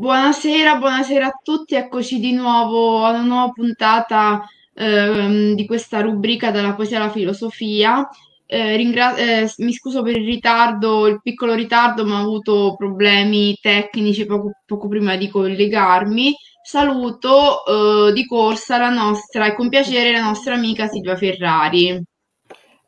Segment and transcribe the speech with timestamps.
[0.00, 6.50] Buonasera, buonasera a tutti, eccoci di nuovo a una nuova puntata ehm, di questa rubrica
[6.50, 8.08] dalla poesia alla filosofia.
[8.46, 13.58] Eh, ringra- eh, mi scuso per il ritardo, il piccolo ritardo, ma ho avuto problemi
[13.60, 16.34] tecnici poco, poco prima di collegarmi.
[16.62, 22.02] Saluto eh, di corsa la nostra e con piacere la nostra amica Silvia Ferrari.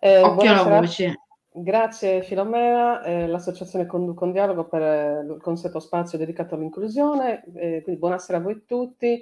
[0.00, 1.21] Eh, Occhio alla voce.
[1.54, 7.44] Grazie Filomena, eh, l'associazione Conduco un Dialogo per eh, il consueto spazio dedicato all'inclusione.
[7.54, 9.20] Eh, quindi buonasera a voi tutti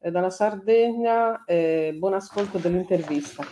[0.00, 3.44] eh, dalla Sardegna, eh, buon ascolto dell'intervista.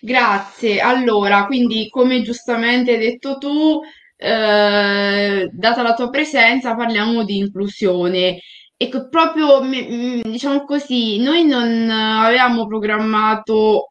[0.00, 0.80] Grazie.
[0.80, 3.80] Allora, quindi come giustamente hai detto tu,
[4.16, 8.40] eh, data la tua presenza, parliamo di inclusione.
[8.76, 13.86] E che proprio, mm, diciamo così, noi non avevamo programmato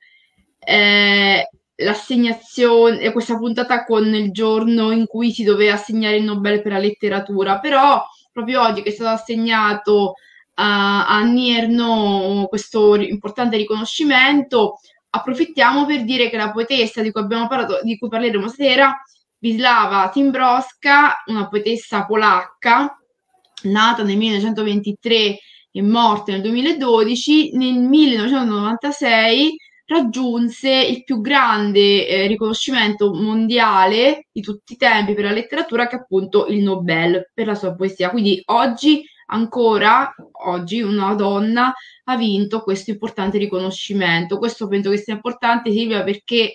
[0.60, 6.62] eh, l'assegnazione, eh, questa puntata con il giorno in cui si doveva assegnare il Nobel
[6.62, 10.14] per la letteratura, però proprio oggi che è stato assegnato
[10.56, 17.48] a, a Nierno questo importante riconoscimento, approfittiamo per dire che la poetessa di cui abbiamo
[17.48, 18.94] parlato, di cui parleremo stasera,
[19.40, 22.98] Wisława Szymborska, una poetessa polacca,
[23.64, 25.40] nata nel 1923
[25.72, 34.74] e morta nel 2012, nel 1996 raggiunse il più grande eh, riconoscimento mondiale di tutti
[34.74, 38.10] i tempi per la letteratura, che è appunto il Nobel per la sua poesia.
[38.10, 40.14] Quindi oggi, ancora
[40.46, 41.74] oggi, una donna
[42.06, 44.38] ha vinto questo importante riconoscimento.
[44.38, 46.54] Questo penso che sia importante, Silvia, perché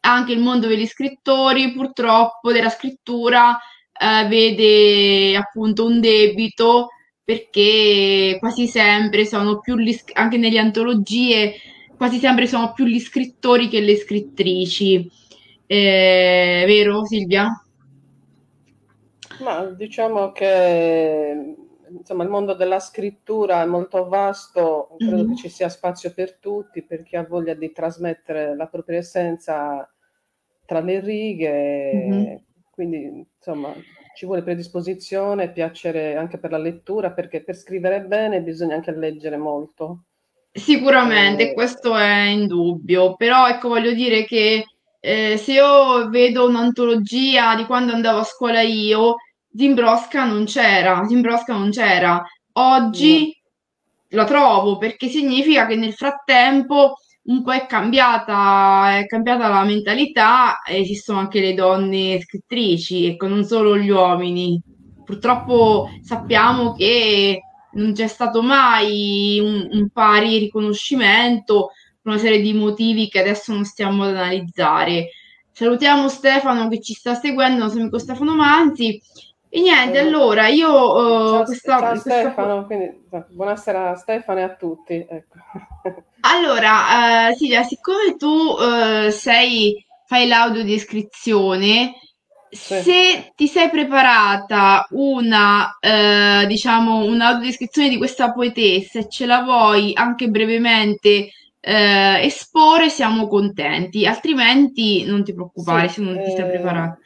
[0.00, 3.58] anche il mondo degli scrittori, purtroppo, della scrittura,
[3.92, 6.88] eh, vede appunto un debito
[7.24, 11.52] perché quasi sempre sono più gli, anche nelle antologie,
[11.98, 15.10] quasi sempre sono più gli scrittori che le scrittrici.
[15.66, 17.48] Eh, vero, Silvia?
[19.38, 21.54] Ma diciamo che
[21.88, 25.28] insomma, il mondo della scrittura è molto vasto, credo Mhm.
[25.28, 29.88] che ci sia spazio per tutti, per chi ha voglia di trasmettere la propria essenza
[30.64, 33.72] tra le righe, quindi insomma
[34.14, 39.36] ci vuole predisposizione, piacere anche per la lettura, perché per scrivere bene bisogna anche leggere
[39.36, 40.04] molto.
[40.58, 44.64] Sicuramente, Eh, questo è indubbio, però ecco, voglio dire che
[45.00, 49.16] eh, se io vedo un'antologia di quando andavo a scuola io,
[49.54, 52.22] Zimbrowska non c'era, Zimbrowska non c'era.
[52.52, 53.32] Oggi
[54.10, 60.60] la trovo perché significa che nel frattempo un po' è cambiata, è cambiata la mentalità,
[60.66, 64.60] esistono anche le donne scrittrici, ecco, non solo gli uomini.
[65.04, 67.40] Purtroppo sappiamo che
[67.72, 71.70] non c'è stato mai un, un pari riconoscimento
[72.00, 75.10] per una serie di motivi che adesso non stiamo ad analizzare.
[75.50, 79.00] Salutiamo Stefano che ci sta seguendo, nostro amico Stefano Manzi.
[79.50, 84.38] E niente, Eh, allora io eh, ciao, questa, ciao questa Stefano, quindi, buonasera a Stefano
[84.40, 85.06] e a tutti.
[85.08, 85.36] Ecco.
[86.20, 91.94] Allora, eh, Silvia, siccome tu eh, sei, fai l'audiodescrizione.
[92.50, 99.92] Se ti sei preparata una, eh, diciamo, un'audiodescrizione di questa poetessa e ce la vuoi
[99.94, 106.46] anche brevemente eh, esporre, siamo contenti, altrimenti non ti preoccupare Sì, se non ti sei
[106.46, 106.98] eh, preparata.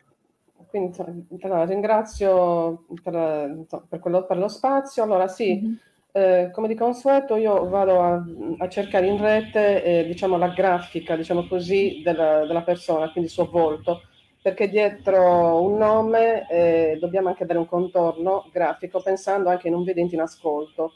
[0.69, 0.97] quindi
[1.43, 5.03] allora, ringrazio per, per quello- per lo spazio.
[5.03, 5.79] Allora, sì, Mhm.
[6.13, 8.23] eh, come di consueto, io vado a,
[8.59, 13.35] a cercare in rete, eh, diciamo, la grafica, diciamo così, della, della persona, quindi il
[13.35, 14.03] suo volto,
[14.43, 19.85] perché dietro un nome eh, dobbiamo anche dare un contorno grafico, pensando anche in un
[19.85, 20.95] vedente in ascolto.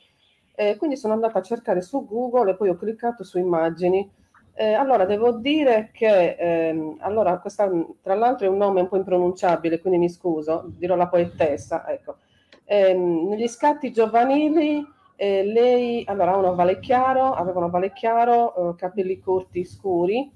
[0.56, 4.10] Eh, quindi sono andata a cercare su Google e poi ho cliccato su immagini.
[4.54, 7.70] Eh, allora, devo dire che, ehm, allora, questa,
[8.02, 12.16] tra l'altro è un nome un po' impronunciabile, quindi mi scuso, dirò la poetessa, ecco.
[12.64, 18.70] Ehm, negli scatti giovanili, eh, lei, allora, ha un ovale chiaro, aveva un ovale chiaro,
[18.70, 20.32] eh, capelli corti scuri,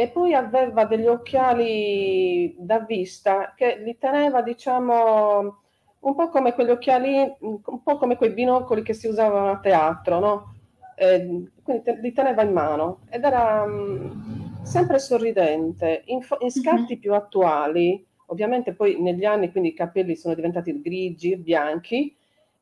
[0.00, 5.56] e poi aveva degli occhiali da vista che li teneva, diciamo,
[6.00, 10.20] un po' come quegli occhiali, un po' come quei binocoli che si usavano a teatro,
[10.20, 10.54] no?
[10.94, 16.02] Eh, quindi te- li teneva in mano ed era mh, sempre sorridente.
[16.06, 16.52] In, in Mhm.
[16.52, 22.14] scatti più attuali, ovviamente poi negli anni quindi i capelli sono diventati grigi, bianchi,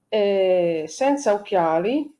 [0.09, 2.11] eh, senza occhiali,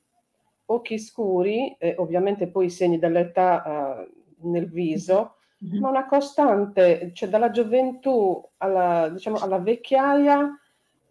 [0.67, 4.09] occhi scuri, eh, ovviamente poi i segni dell'età eh,
[4.43, 5.79] nel viso, Mhm.
[5.81, 10.51] ma una costante, cioè dalla gioventù alla, diciamo, alla vecchiaia,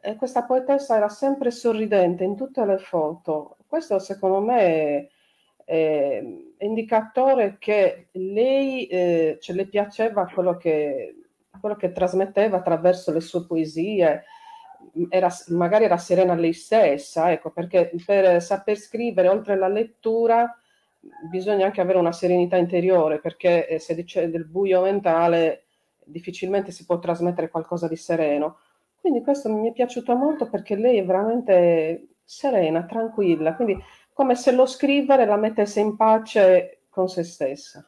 [0.01, 3.57] eh, questa poetessa era sempre sorridente in tutte le foto.
[3.68, 5.10] Questo secondo me
[5.66, 6.24] è,
[6.57, 11.16] è indicatore che lei, eh, cioè, le piaceva quello che,
[11.60, 14.24] quello che trasmetteva attraverso le sue poesie,
[15.10, 20.56] era, magari era serena lei stessa, ecco, perché per saper scrivere oltre alla lettura
[21.30, 25.66] bisogna anche avere una serenità interiore, perché eh, se dice del buio mentale
[26.06, 28.60] difficilmente si può trasmettere qualcosa di sereno.
[29.00, 33.78] Quindi questo mi è piaciuto molto perché lei è veramente serena, tranquilla, quindi
[34.13, 37.86] come se lo scrivere la mettesse in pace con se stessa.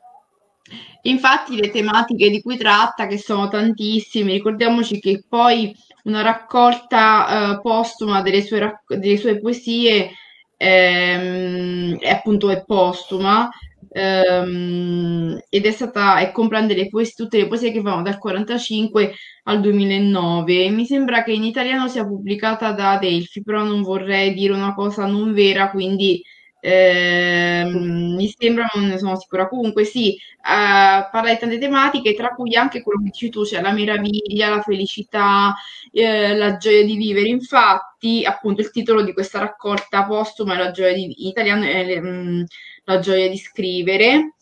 [1.03, 5.73] Infatti le tematiche di cui tratta, che sono tantissime, ricordiamoci che poi
[6.03, 10.11] una raccolta eh, postuma delle sue, rac- delle sue poesie
[10.57, 13.49] ehm, è appunto è postuma
[13.89, 19.13] ehm, ed è stata e comprende le poesie, tutte le poesie che vanno dal 45
[19.43, 20.69] al 2009.
[20.69, 25.05] Mi sembra che in italiano sia pubblicata da Adelphi, però non vorrei dire una cosa
[25.05, 26.21] non vera, quindi
[26.59, 29.47] eh, mi sembra, non ne sono sicura.
[29.47, 33.61] Comunque, sì, eh, parla di tante tematiche, tra cui anche quello che dici tu, cioè
[33.61, 35.55] la meraviglia, la felicità,
[35.91, 37.27] eh, la gioia di vivere.
[37.27, 41.99] Infatti, appunto, il titolo di questa raccolta postuma è la gioia di, in italiano è
[41.99, 42.43] mh, mm,
[42.85, 44.33] la gioia di scrivere.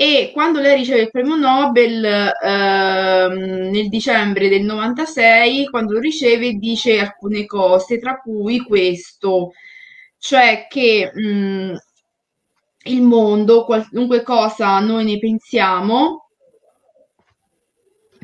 [0.00, 6.52] E quando lei riceve il premio Nobel ehm, nel dicembre del 96, quando lo riceve,
[6.52, 9.50] dice alcune cose, tra cui questo
[10.18, 11.74] cioè che mh, mm,
[12.84, 16.28] il mondo, qualunque cosa noi ne pensiamo,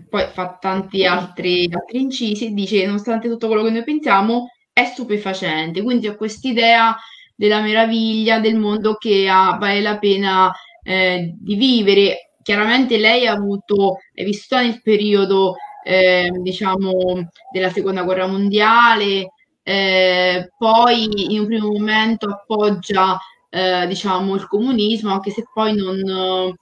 [0.08, 5.82] poi fa tanti altri, altri incisi, dice nonostante tutto quello che noi pensiamo è stupefacente,
[5.82, 6.96] quindi ho quest'idea
[7.34, 10.52] della meraviglia del mondo che ha, vale la pena
[10.82, 12.32] eh, di vivere.
[12.42, 19.32] Chiaramente lei ha avuto, è vissuta nel periodo, eh, diciamo, della seconda guerra mondiale,
[19.64, 23.18] eh, poi in un primo momento appoggia
[23.48, 26.54] eh, diciamo, il comunismo, anche se poi non,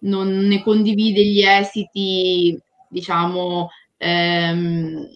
[0.00, 2.58] non ne condivide gli esiti,
[2.88, 5.08] diciamo, ehm,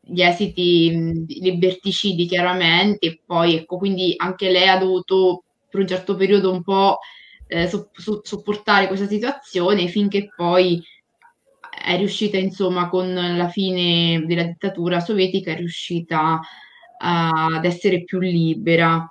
[0.00, 6.50] gli esiti liberticidi chiaramente, poi ecco, quindi anche lei ha dovuto per un certo periodo
[6.50, 6.98] un po'
[7.46, 10.82] eh, so- so- sopportare questa situazione finché poi
[11.84, 16.40] è riuscita, insomma, con la fine della dittatura sovietica, è riuscita
[17.02, 19.08] ad essere più libera.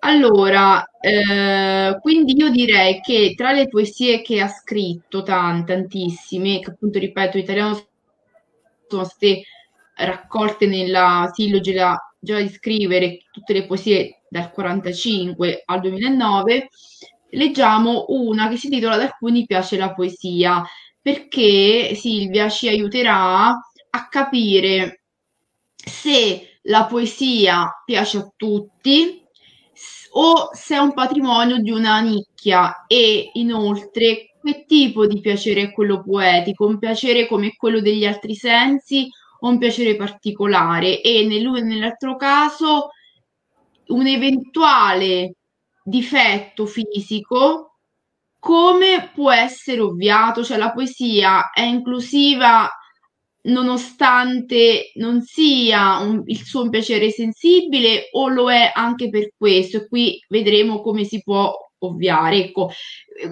[0.00, 6.70] Allora, eh, quindi io direi che tra le poesie che ha scritto, tante, tantissime, che
[6.70, 7.80] appunto ripeto, italiano
[8.88, 9.42] sono state
[9.96, 16.68] raccolte nella silloge la gioia di scrivere tutte le poesie dal 45 al 2009,
[17.30, 20.62] leggiamo una che si intitola Ad alcuni piace la poesia,
[21.00, 25.02] perché Silvia ci aiuterà a capire
[25.74, 29.22] se la poesia piace a tutti
[30.18, 32.84] o se è un patrimonio di una nicchia.
[32.86, 38.34] E inoltre che tipo di piacere è quello poetico, un piacere come quello degli altri
[38.34, 39.08] sensi
[39.40, 41.02] o un piacere particolare?
[41.02, 42.90] E nell'uno e nell'altro caso
[43.88, 45.34] un eventuale
[45.82, 47.76] difetto fisico
[48.38, 52.68] come può essere ovviato, cioè la poesia è inclusiva
[53.46, 59.78] nonostante non sia un, il suo un piacere sensibile o lo è anche per questo
[59.78, 62.44] e qui vedremo come si può ovviare.
[62.44, 62.70] Ecco,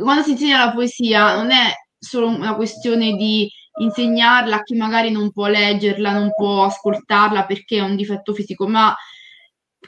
[0.01, 5.11] quando si insegna la poesia non è solo una questione di insegnarla a chi magari
[5.11, 8.95] non può leggerla, non può ascoltarla perché è un difetto fisico, ma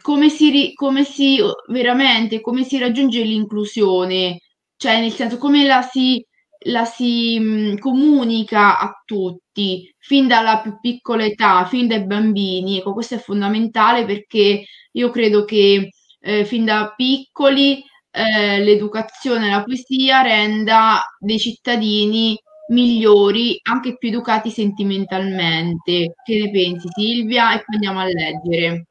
[0.03, 4.41] come si, come si veramente, come si raggiunge l'inclusione,
[4.77, 6.26] cioè nel senso come la si
[6.67, 12.79] la si mh, comunica a tutti, fin dalla più piccola età, fin dai bambini.
[12.79, 19.63] Ecco, questo è fondamentale perché io credo che eh, fin da piccoli eh, l'educazione la
[19.63, 26.15] poesia renda dei cittadini migliori, anche più educati sentimentalmente.
[26.25, 27.53] Che ne pensi, Silvia?
[27.55, 28.87] E poi andiamo a leggere.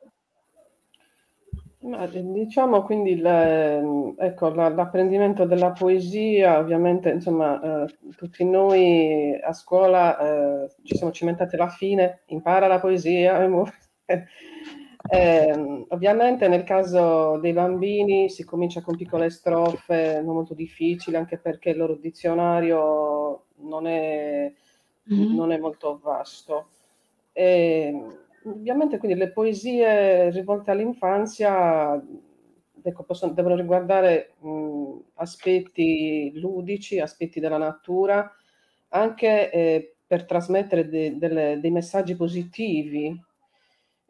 [1.86, 3.26] Ma, diciamo quindi il,
[4.18, 11.12] ecco, la, l'apprendimento della poesia, ovviamente, insomma, eh, tutti noi a scuola eh, ci siamo
[11.12, 13.40] cimentati alla fine, impara la poesia.
[15.12, 21.38] eh, ovviamente nel caso dei bambini si comincia con piccole strofe non molto difficili, anche
[21.38, 24.52] perché il loro dizionario non è,
[25.14, 25.36] mm-hmm.
[25.36, 26.70] non è molto vasto.
[27.32, 32.02] E, ovviamente quindi le poesie rivolte all'infanzia
[32.82, 38.32] ecco, possono, devono riguardare mh, aspetti ludici, aspetti della natura,
[38.90, 43.20] anche eh, per trasmettere de, delle, dei messaggi positivi.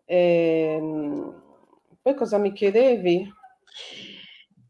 [0.05, 0.17] E,
[0.77, 1.41] ehm,
[2.01, 3.31] poi cosa mi chiedevi?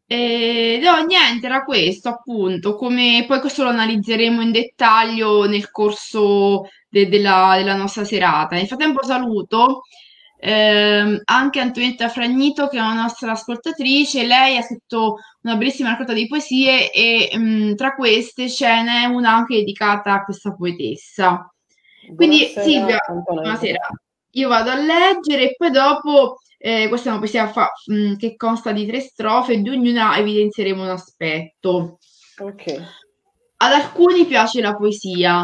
[0.08, 6.62] Eh, no, niente, era questo appunto, come poi questo lo analizzeremo in dettaglio nel corso
[6.88, 8.54] de- della, della nostra serata.
[8.54, 9.82] Nel frattempo saluto
[10.38, 16.12] ehm, anche Antonietta Fragnito, che è una nostra ascoltatrice, lei ha scritto una bellissima raccolta
[16.12, 21.52] di poesie e mh, tra queste ce n'è una anche dedicata a questa poetessa.
[22.14, 23.42] Quindi Buonasera, Silvia, Antonella.
[23.42, 23.88] buonasera.
[24.36, 28.36] Io vado a leggere e poi dopo, eh, questa è una poesia fa- mh, che
[28.36, 31.98] consta di tre strofe e di ognuna evidenzieremo un aspetto.
[32.38, 32.64] Ok.
[33.58, 35.42] Ad alcuni piace la poesia,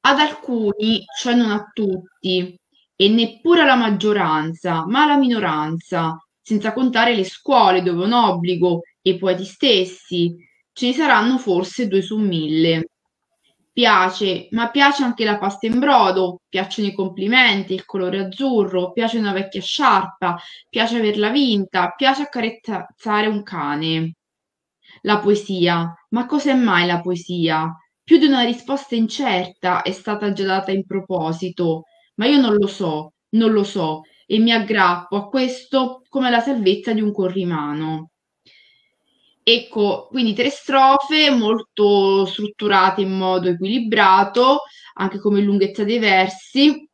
[0.00, 2.58] ad alcuni, cioè non a tutti,
[2.96, 8.80] e neppure alla maggioranza, ma alla minoranza, senza contare le scuole dove è un obbligo
[9.00, 10.34] e i poeti stessi.
[10.72, 12.88] Ce ne saranno forse due su mille.
[13.74, 19.18] Piace, ma piace anche la pasta in brodo, piacciono i complimenti, il colore azzurro, piace
[19.18, 20.38] una vecchia sciarpa,
[20.68, 24.14] piace averla vinta, piace accarezzare un cane.
[25.02, 25.94] La poesia.
[26.10, 27.74] Ma cos'è mai la poesia?
[28.02, 31.84] Più di una risposta incerta è stata già data in proposito,
[32.16, 36.40] ma io non lo so, non lo so, e mi aggrappo a questo come alla
[36.40, 38.11] salvezza di un corrimano.
[39.44, 44.60] Ecco, quindi tre strofe molto strutturate in modo equilibrato,
[44.94, 46.88] anche come lunghezza dei versi.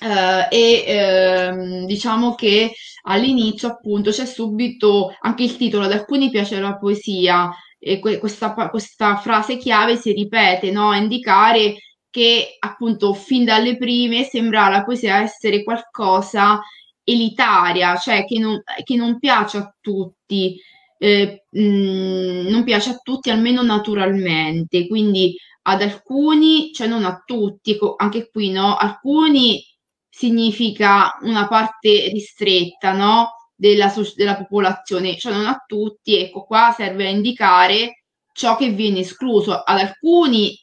[0.00, 2.72] eh, e ehm, diciamo che
[3.04, 8.52] all'inizio appunto c'è subito anche il titolo, ad alcuni piace la poesia e que- questa,
[8.70, 10.90] questa frase chiave si ripete, no?
[10.90, 11.76] A indicare
[12.10, 16.60] che appunto fin dalle prime sembra la poesia essere qualcosa
[17.04, 20.60] elitaria, cioè che non, che non piace a tutti
[21.02, 27.76] eh, mh, non piace a tutti, almeno naturalmente, quindi ad alcuni, cioè non a tutti,
[27.96, 29.60] anche qui no, alcuni
[30.08, 37.06] significa una parte ristretta, no, della, della popolazione, cioè non a tutti, ecco qua serve
[37.06, 40.56] a indicare ciò che viene escluso, ad alcuni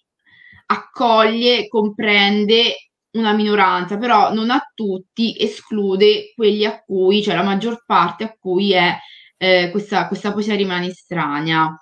[0.67, 7.83] accoglie, comprende una minoranza, però non a tutti esclude quelli a cui, cioè la maggior
[7.85, 8.97] parte a cui è
[9.41, 11.81] eh, questa, questa poesia rimane estranea.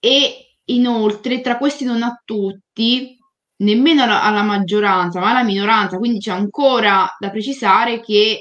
[0.00, 3.16] E inoltre, tra questi non a tutti,
[3.56, 8.40] nemmeno alla, alla maggioranza, ma alla minoranza, quindi c'è ancora da precisare che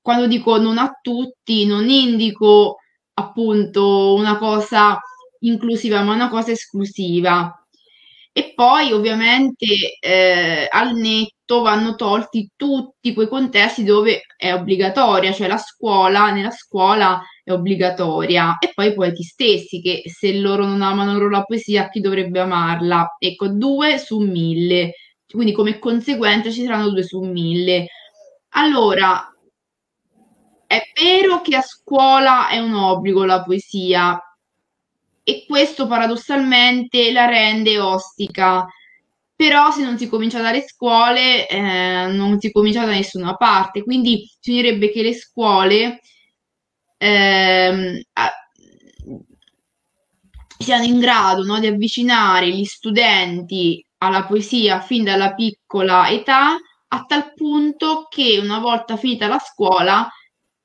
[0.00, 2.78] quando dico non a tutti, non indico
[3.14, 4.98] appunto una cosa
[5.40, 7.61] inclusiva, ma una cosa esclusiva.
[8.34, 15.48] E poi ovviamente eh, al netto vanno tolti tutti quei contesti dove è obbligatoria, cioè
[15.48, 20.80] la scuola, nella scuola è obbligatoria, e poi i poeti stessi, che se loro non
[20.80, 23.16] amano loro la poesia, chi dovrebbe amarla?
[23.18, 24.94] Ecco, due su mille,
[25.26, 27.88] quindi come conseguenza ci saranno due su mille.
[28.54, 29.30] Allora,
[30.66, 34.18] è vero che a scuola è un obbligo la poesia,
[35.22, 38.66] e questo paradossalmente la rende ostica.
[39.34, 44.28] Però se non si comincia dalle scuole, eh, non si comincia da nessuna parte, quindi
[44.40, 46.00] bisognerebbe che le scuole
[48.12, 48.32] a-
[50.58, 56.56] siano in grado, no, di avvicinare gli studenti alla poesia fin dalla piccola età,
[56.88, 60.08] a tal punto che una volta finita la scuola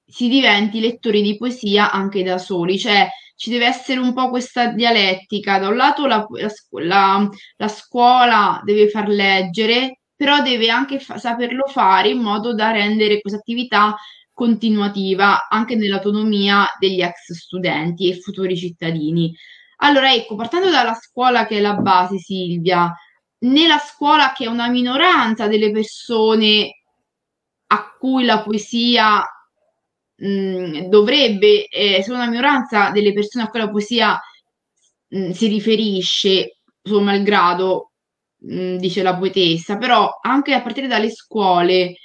[0.05, 4.71] si diventi lettori di poesia anche da soli, cioè ci deve essere un po' questa
[4.73, 5.59] dialettica.
[5.59, 6.25] Da un lato la,
[6.81, 12.71] la la scuola deve far leggere, però deve anche fa- saperlo fare in modo da
[12.71, 13.95] rendere questa attività
[14.33, 19.33] continuativa anche nell'autonomia degli ex studenti e futuri cittadini.
[19.77, 22.91] Allora, ecco, partendo dalla scuola che è la base, Silvia,
[23.39, 26.71] nella scuola che è una minoranza delle persone
[27.67, 29.23] a cui la poesia
[30.17, 34.19] mh, dovrebbe eh, essere una minoranza delle persone a cui la poesia
[35.09, 37.91] mh, si riferisce, suo malgrado,
[38.39, 41.95] mh, dice la poetessa, però anche a partire dalle scuole,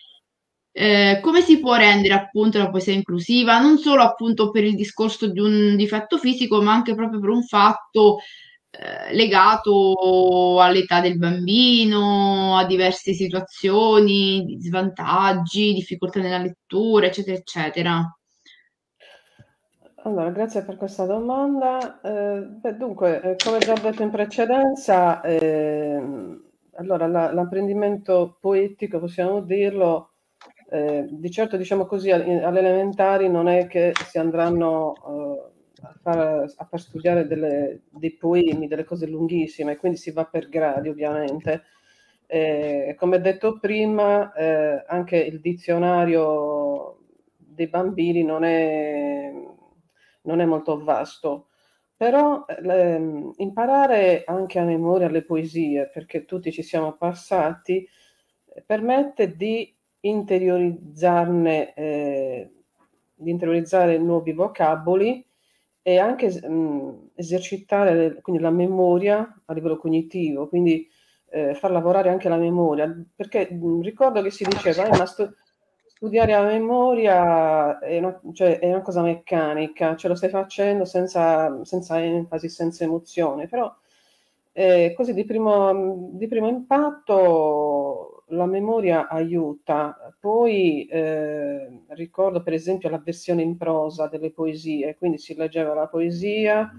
[0.75, 3.61] eh, come si può rendere appunto la poesia inclusiva?
[3.61, 7.43] Non solo appunto per il discorso di un difetto fisico, ma anche proprio per un
[7.43, 8.19] fatto
[8.73, 18.17] eh, legato all'età del bambino, a diverse situazioni, svantaggi, difficoltà nella lettura, eccetera, eccetera.
[20.05, 22.01] Allora, grazie per questa domanda.
[22.03, 26.43] Eh, beh, dunque, eh, come già detto in precedenza, ehm,
[26.77, 30.11] allora, la- l'apprendimento poetico, possiamo dirlo,
[30.71, 35.52] eh, di certo, diciamo così, alle elementari non è che si andranno eh,
[35.83, 36.19] a far,
[36.57, 41.65] a far studiare delle- dei poemi, delle cose lunghissime, quindi si va per gradi, ovviamente.
[42.27, 46.99] Eh, come detto prima, eh, anche il dizionario
[47.37, 49.31] dei bambini non è,
[50.23, 51.49] non è molto vasto,
[51.97, 57.87] però eh, imparare anche a memoria le poesie, perché tutti ci siamo passati,
[58.67, 62.51] permette di interiorizzarne, eh,
[63.15, 65.25] di interiorizzare nuovi vocaboli
[65.83, 70.89] e anche mh, esercitare quindi la memoria a livello cognitivo, quindi
[71.31, 75.35] eh, far lavorare anche la memoria, perché mh, ricordo che si diceva, eh, ma stu-
[75.85, 81.65] studiare a memoria è una, cioè, è una, cosa meccanica, ce lo stai facendo senza,
[81.65, 83.73] senza enfasi, senza emozione, però
[84.53, 87.15] eh, così di primo, di primo impatto
[88.33, 90.15] la memoria aiuta.
[90.19, 95.89] Poi eh, ricordo per esempio la versione in prosa delle poesie, quindi si leggeva la
[95.89, 96.71] poesia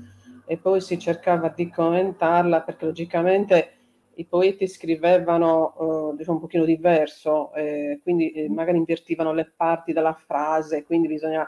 [0.46, 3.72] e poi si cercava di commentarla perché logicamente
[4.16, 9.94] i poeti scrivevano eh, diciamo un pochino diverso, eh, quindi eh, magari invertivano le parti
[9.94, 11.48] della frase, quindi bisogna,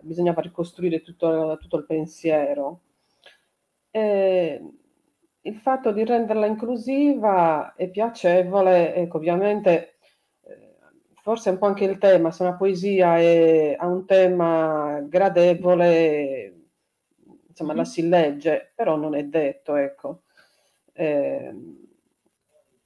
[0.00, 2.80] bisognava ricostruire tutto, tutto il pensiero.
[3.90, 4.60] Eh,
[5.42, 9.94] il fatto di renderla inclusiva e piacevole, ecco, ovviamente
[10.42, 10.76] eh,
[11.22, 16.54] forse è un po' anche il tema, se una poesia è, ha un tema gradevole,
[17.48, 17.90] insomma la mm-hmm.
[17.90, 20.22] si legge, però non è detto, ecco.
[20.92, 21.54] Eh,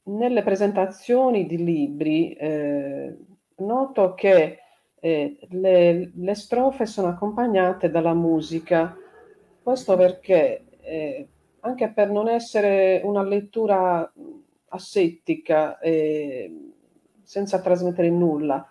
[0.07, 3.17] nelle presentazioni di libri eh,
[3.57, 4.59] noto che
[5.01, 8.97] eh, le, le, strofe sono accompagnate dalla musica,
[9.63, 11.29] questo perché eh,
[11.65, 14.11] anche per non essere una lettura
[14.69, 16.73] asettica e
[17.23, 18.67] senza trasmettere nulla.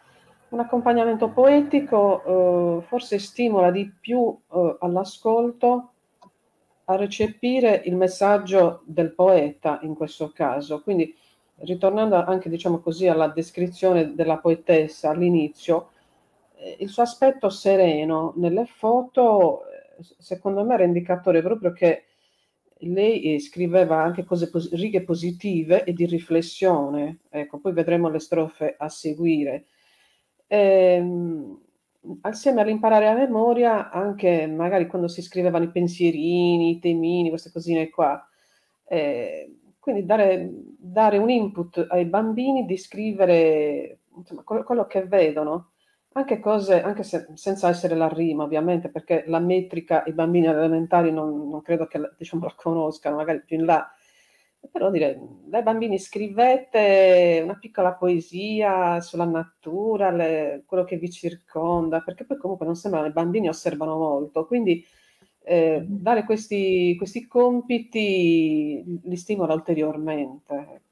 [0.49, 5.93] Un accompagnamento poetico eh, forse stimola di più eh, all'ascolto
[6.85, 10.83] a recepire il messaggio del poeta in questo caso.
[10.83, 11.15] Quindi,
[11.59, 15.89] ritornando anche, diciamo così, alla descrizione della poetessa all'inizio,
[16.55, 22.03] eh, il suo aspetto sereno nelle foto, eh, secondo me, era indicatore proprio che
[22.91, 28.75] lei scriveva anche cose pos- righe positive e di riflessione, ecco, poi vedremo le strofe
[28.77, 29.65] a seguire.
[30.47, 31.59] Ehm,
[32.21, 37.89] assieme all'imparare a memoria, anche magari quando si scrivevano i pensierini, i temini, queste cosine
[37.89, 38.27] qua,
[38.85, 45.72] eh, quindi dare, dare, un input ai bambini di scrivere insomma, quello che vedono
[46.13, 51.11] anche cose, anche se, senza essere la rima ovviamente, perché la metrica i bambini elementari
[51.11, 53.87] non, non credo che diciamo, la conoscano, magari più in là.
[54.71, 61.99] Però dire, dai bambini scrivete una piccola poesia sulla natura, le, quello che vi circonda,
[61.99, 64.83] perché poi comunque non sembra che i bambini osservano molto, quindi
[65.43, 70.82] eh, dare questi, questi compiti li stimola ulteriormente.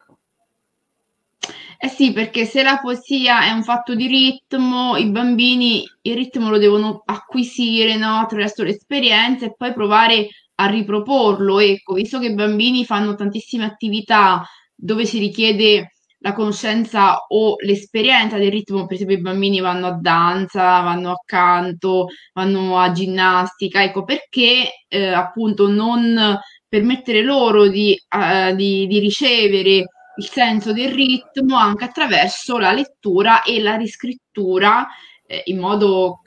[1.83, 6.49] Eh sì, perché se la poesia è un fatto di ritmo, i bambini il ritmo
[6.51, 8.17] lo devono acquisire, no?
[8.19, 11.57] Attraverso l'esperienza e poi provare a riproporlo.
[11.59, 18.37] Ecco, visto che i bambini fanno tantissime attività dove si richiede la conoscenza o l'esperienza
[18.37, 23.81] del ritmo, per esempio i bambini vanno a danza, vanno a canto, vanno a ginnastica,
[23.81, 29.85] ecco perché eh, appunto non permettere loro di, uh, di, di ricevere
[30.17, 34.87] il senso del ritmo anche attraverso la lettura e la riscrittura
[35.25, 36.21] eh, in modo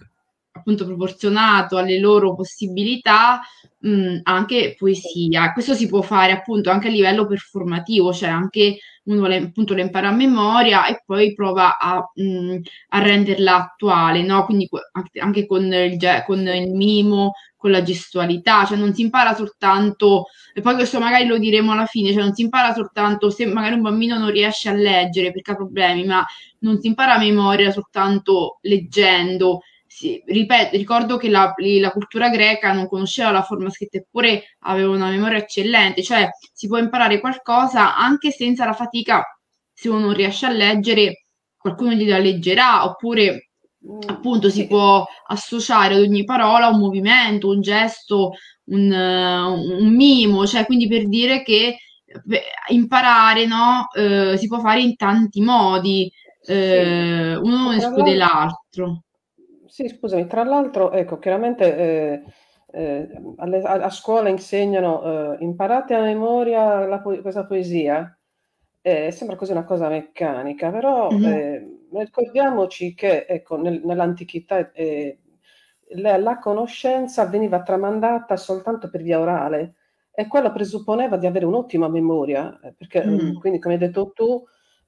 [0.53, 3.41] appunto proporzionato alle loro possibilità
[3.85, 5.53] mh, anche poesia.
[5.53, 9.83] Questo si può fare appunto anche a livello performativo, cioè anche uno le, appunto le
[9.83, 12.57] impara a memoria e poi prova a, mh,
[12.89, 14.45] a renderla attuale, no?
[14.47, 14.69] Quindi
[15.21, 20.61] anche con il, con il mimo, con la gestualità, cioè non si impara soltanto, e
[20.61, 23.83] poi questo magari lo diremo alla fine, cioè non si impara soltanto se magari un
[23.83, 26.25] bambino non riesce a leggere perché ha problemi, ma
[26.61, 29.61] non si impara a memoria soltanto leggendo,
[29.97, 34.91] sì, ripeto, ricordo che la, la, cultura greca non conosceva la forma scritta, eppure aveva
[34.91, 39.23] una memoria eccellente, cioè si può imparare qualcosa anche senza la fatica,
[39.73, 41.27] se uno non riesce a leggere,
[41.57, 43.51] qualcuno gliela leggerà, oppure
[43.89, 48.33] mm, appunto si può associare ad ogni parola un movimento, un gesto,
[48.65, 51.77] un, uh, un mimo, cioè quindi per dire che
[52.71, 56.11] imparare no, uh, si può fare in tanti modi,
[56.49, 59.04] uh, uno non esclude l'altro.
[59.75, 62.23] Sì, scusami, tra l'altro, ecco, chiaramente eh,
[62.71, 63.09] eh,
[63.39, 68.17] alle, a, a, scuola insegnano, eh, imparate a memoria la, questa poesia,
[68.81, 71.91] eh, sembra così una cosa meccanica, però mm-hmm.
[71.91, 75.19] ricordiamoci che ecco, nel, nell'antichità eh,
[75.97, 79.75] la, la, conoscenza veniva tramandata soltanto per via orale
[80.13, 83.39] e quello presupponeva di avere un'ottima memoria, perché mm.
[83.41, 84.41] quindi come hai detto tu,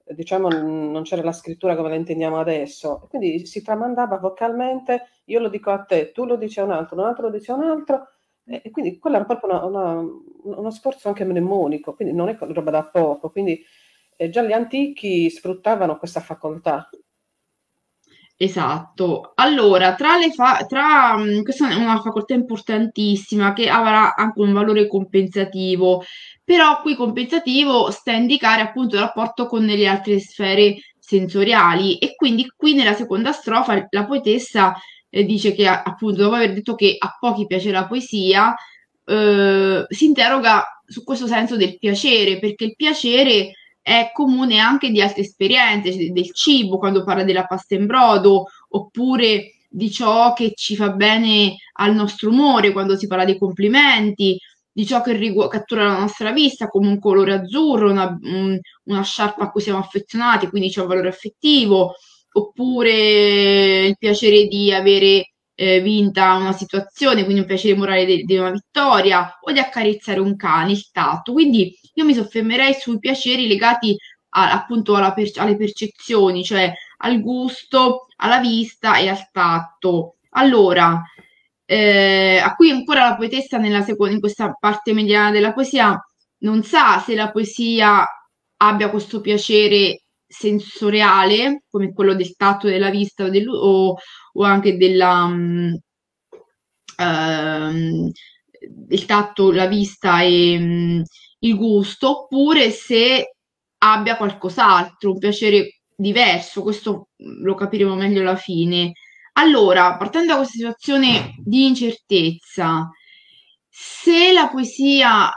[0.08, 5.48] diciamo non c'era la scrittura come la intendiamo adesso, quindi si tramandava vocalmente, io lo
[5.48, 7.64] dico a te, tu lo dici a un altro, un altro lo dice a un
[7.64, 8.08] altro,
[8.44, 10.08] e quindi quello era proprio una, una,
[10.58, 13.60] uno sforzo anche mnemonico, quindi non è roba da poco, quindi
[14.16, 16.88] eh, già gli antichi sfruttavano questa facoltà.
[18.38, 19.32] Esatto.
[19.36, 24.52] Allora, tra le fa- tra, mh, questa è una facoltà importantissima che avrà anche un
[24.52, 26.02] valore compensativo,
[26.46, 32.14] però qui compensativo sta a indicare appunto il rapporto con le altre sfere sensoriali e
[32.14, 34.72] quindi qui nella seconda strofa la poetessa
[35.10, 38.54] eh, dice che appunto dopo aver detto che a pochi piace la poesia,
[39.04, 45.00] eh, si interroga su questo senso del piacere, perché il piacere è comune anche di
[45.00, 50.52] altre esperienze, cioè del cibo, quando parla della pasta in brodo, oppure di ciò che
[50.54, 54.38] ci fa bene al nostro umore, quando si parla dei complimenti,
[54.76, 59.02] di ciò che rigu- cattura la nostra vista, come un colore azzurro, una, un- una
[59.02, 61.94] sciarpa a cui siamo affezionati, quindi c'è un valore affettivo,
[62.32, 68.50] oppure il piacere di avere eh, vinta una situazione, quindi un piacere morale di, una
[68.50, 71.32] vittoria, o di accarezzare un cane, il tatto.
[71.32, 73.96] Quindi io mi soffermerei sui piaceri legati
[74.30, 80.16] a- appunto per- alle percezioni, cioè al gusto, alla vista e al tatto.
[80.30, 81.02] Allora,
[81.66, 85.98] eh, a cui ancora la poetessa seconda, in questa parte mediana della poesia
[86.38, 88.04] non sa se la poesia
[88.58, 93.96] abbia questo piacere sensoriale, come quello del tatto, della vista o, del- o-
[94.32, 95.74] o anche della, mm,
[96.98, 98.10] ehm,
[98.88, 101.02] il tatto, la vista e mm,
[101.40, 103.34] il gusto, oppure se
[103.78, 108.92] abbia qualcos'altro, un piacere diverso, questo mm, lo capiremo meglio alla fine.
[109.38, 112.88] Allora, partendo da questa situazione di incertezza,
[113.68, 115.30] se la poesia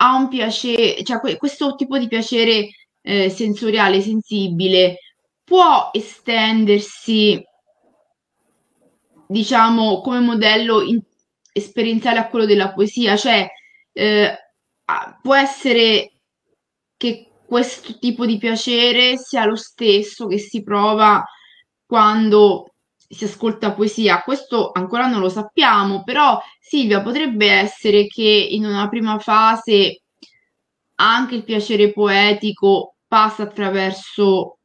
[0.00, 2.68] ha un piacere, cioè que- questo tipo di piacere
[3.00, 4.98] eh, sensoriale, sensibile,
[5.44, 7.42] può estendersi,
[9.26, 11.00] diciamo, come modello in-
[11.52, 13.46] esperienziale a quello della poesia, cioè
[13.92, 14.38] eh,
[15.22, 16.12] può essere
[16.96, 21.24] che questo tipo di piacere sia lo stesso che si prova
[21.86, 22.74] quando
[23.08, 24.22] si ascolta poesia.
[24.22, 30.02] Questo ancora non lo sappiamo, però Silvia potrebbe essere che in una prima fase
[30.96, 34.58] anche il piacere poetico passa attraverso,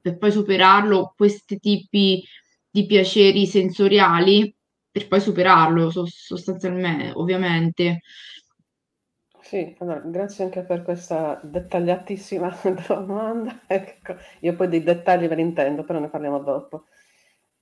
[0.00, 2.22] per poi superarlo, questi tipi
[2.70, 4.54] di piaceri sensoriali,
[4.90, 8.00] per poi superarlo so- sostanzialmente, ovviamente.
[9.42, 13.60] Sì, allora, grazie anche per questa dettagliatissima domanda.
[13.66, 16.86] Ecco, io poi dei dettagli ve li intendo, però ne parliamo dopo.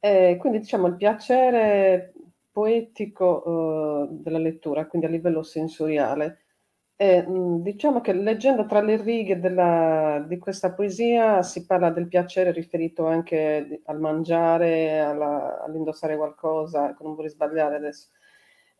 [0.00, 2.12] Eh, quindi diciamo il piacere
[2.52, 6.44] poetico, eh, della lettura, quindi a livello sensoriale.
[7.00, 7.24] Eh,
[7.60, 13.06] diciamo che leggendo tra le righe della- di questa poesia si parla del piacere riferito
[13.06, 18.08] anche al mangiare, alla- all'indossare qualcosa, non vorrei sbagliare adesso.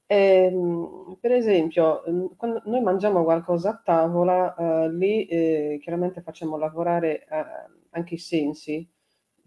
[0.07, 6.57] Ehm, per esempio, mh, quando noi mangiamo qualcosa a tavola, eh, lì eh, chiaramente facciamo
[6.57, 7.45] lavorare eh,
[7.91, 8.89] anche i sensi,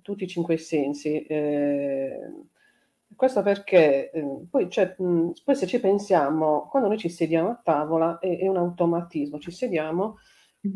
[0.01, 1.23] tutti i cinque sensi.
[1.25, 2.19] eh,
[3.15, 7.61] questo perché eh, poi, cioè, mh, poi se ci pensiamo, quando noi ci sediamo a
[7.63, 10.17] tavola è, è un automatismo, ci sediamo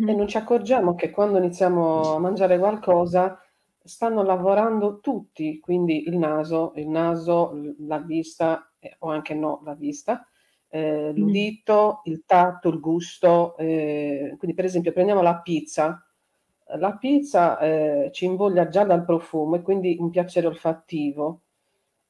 [0.03, 0.15] e Mhm.
[0.15, 3.39] non ci accorgiamo che quando iniziamo a mangiare qualcosa
[3.83, 9.73] stanno lavorando tutti, quindi il naso, il naso, la vista eh, o anche no, la
[9.73, 10.27] vista,
[10.67, 11.15] eh, Mhm.
[11.15, 13.55] l'udito, il tatto, il gusto.
[13.57, 16.03] eh, quindi per esempio prendiamo la pizza,
[16.77, 21.41] la pizza eh, ci invoglia già dal profumo e quindi un piacere olfattivo.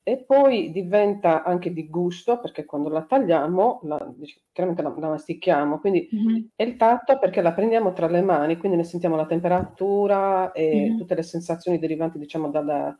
[0.07, 4.13] E poi diventa anche di gusto, perché quando la tagliamo, la,
[4.51, 6.49] chiaramente la, la mastichiamo, quindi Mhm.
[6.55, 10.93] è il tatto perché la prendiamo tra le mani, quindi ne sentiamo la temperatura e
[10.93, 10.95] Mhm.
[10.95, 12.95] tutte le sensazioni derivanti, diciamo, dalla-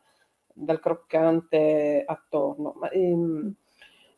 [0.52, 2.74] dal croccante attorno.
[2.80, 3.54] Ma, ehm,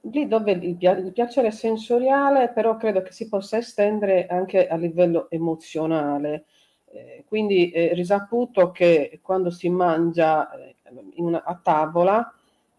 [0.03, 4.77] lì dove il, pia- il piacere sensoriale, però credo che si possa estendere anche a
[4.77, 6.47] livello emozionale.
[6.91, 10.77] Eh, quindi è risaputo che quando si mangia eh,
[11.17, 12.33] una- a tavola,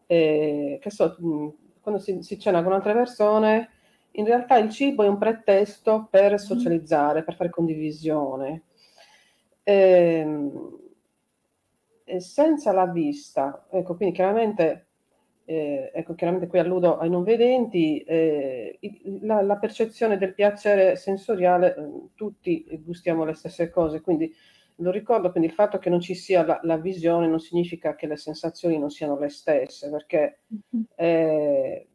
[0.08, 1.16] eh, che so,
[1.82, 3.70] quando si, si cena con altre persone,
[4.14, 6.38] in realtà il cibo è un pretesto per Mhm.
[6.38, 8.64] socializzare, per fare condivisione.
[9.66, 10.50] Ehm,
[12.04, 14.88] e senza la vista, ecco, quindi chiaramente,
[15.50, 18.80] eh, ecco, chiaramente qui alludo ai non vedenti, eh,
[19.22, 24.32] la, la percezione del piacere sensoriale, eh, tutti gustiamo le stesse cose, quindi
[24.78, 28.08] lo ricordo, quindi il fatto che non ci sia la, la visione non significa che
[28.08, 30.40] le sensazioni non siano le stesse, perché
[30.72, 30.84] Mhm.
[30.96, 31.88] eh,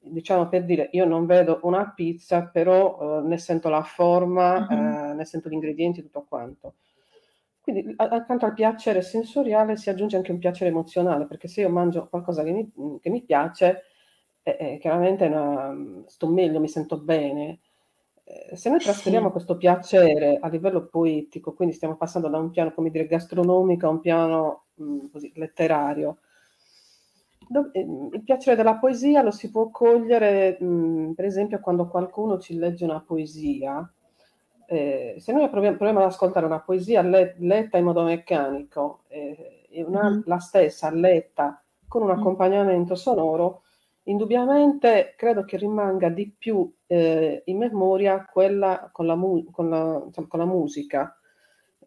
[0.00, 5.10] diciamo per dire, io non vedo una pizza, però eh, ne sento la forma, Mhm.
[5.12, 6.74] eh, ne sento gli ingredienti, tutto quanto.
[7.70, 12.08] Quindi accanto al piacere sensoriale si aggiunge anche un piacere emozionale, perché se io mangio
[12.08, 13.82] qualcosa che mi, che mi piace,
[14.42, 15.76] eh, eh, chiaramente una-
[16.06, 17.60] sto meglio, mi sento bene.
[18.24, 19.32] Eh, se noi trasferiamo Sì.
[19.32, 23.90] questo piacere a livello poetico, quindi stiamo passando da un piano, come dire, gastronomico a
[23.90, 26.20] un piano mh, mm, così, letterario.
[27.72, 27.80] Eh,
[28.12, 32.56] il piacere della poesia lo si può cogliere, mh, mm, per esempio, quando qualcuno ci
[32.56, 33.86] legge una poesia.
[34.70, 39.66] Eh, se noi proviamo, proviamo, ad ascoltare una poesia le, letta in modo meccanico eh,
[39.70, 40.20] e una, mm.
[40.26, 43.62] la stessa letta con un accompagnamento sonoro,
[44.02, 50.02] indubbiamente credo che rimanga di più eh, in memoria quella con la, mu- con la,
[50.04, 51.18] insomma, con la musica,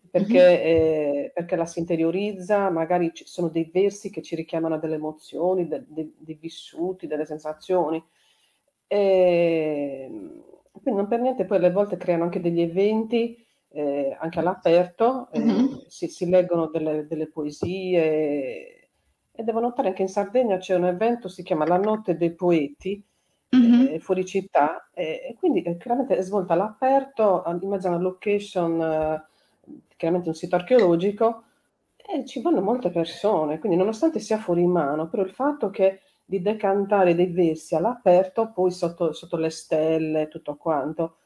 [0.10, 0.66] perché, mm-hmm.
[0.66, 4.96] eh, perché, la si interiorizza, magari ci sono dei versi che ci richiamano a delle
[4.96, 8.04] emozioni, de- de- dei vissuti, delle sensazioni.
[8.88, 10.10] E,
[10.72, 15.66] quindi non per niente poi alle volte creano anche degli eventi eh, anche all'aperto, mm-hmm.
[15.88, 18.82] si, si, leggono delle, delle poesie
[19.32, 23.04] e devo notare che in Sardegna c'è un evento, si chiama La Notte dei Poeti,
[23.56, 23.94] mm-hmm.
[23.94, 28.02] eh, fuori città, eh, e quindi eh, chiaramente è svolta all'aperto, in mezzo a una
[28.02, 29.26] location, eh,
[29.96, 31.44] chiaramente un sito archeologico,
[31.96, 36.42] e ci vanno molte persone, quindi nonostante sia fuori mano, però il fatto che di
[36.42, 41.18] decantare dei versi all'aperto, poi sotto, sotto le stelle, tutto quanto,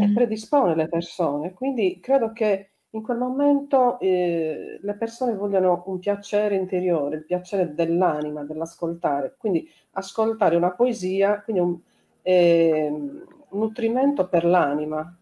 [0.00, 0.14] mm-hmm.
[0.14, 6.56] predispone le persone, quindi credo che in quel momento eh, le persone vogliono un piacere
[6.56, 9.36] interiore, il piacere dell'anima, dell'ascoltare.
[9.38, 11.78] Quindi ascoltare una poesia, quindi un,
[12.22, 15.16] eh, un nutrimento per l'anima.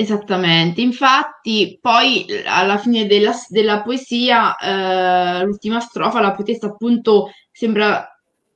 [0.00, 8.08] Esattamente, infatti poi alla fine della, della poesia, eh, l'ultima strofa, la poetessa appunto sembra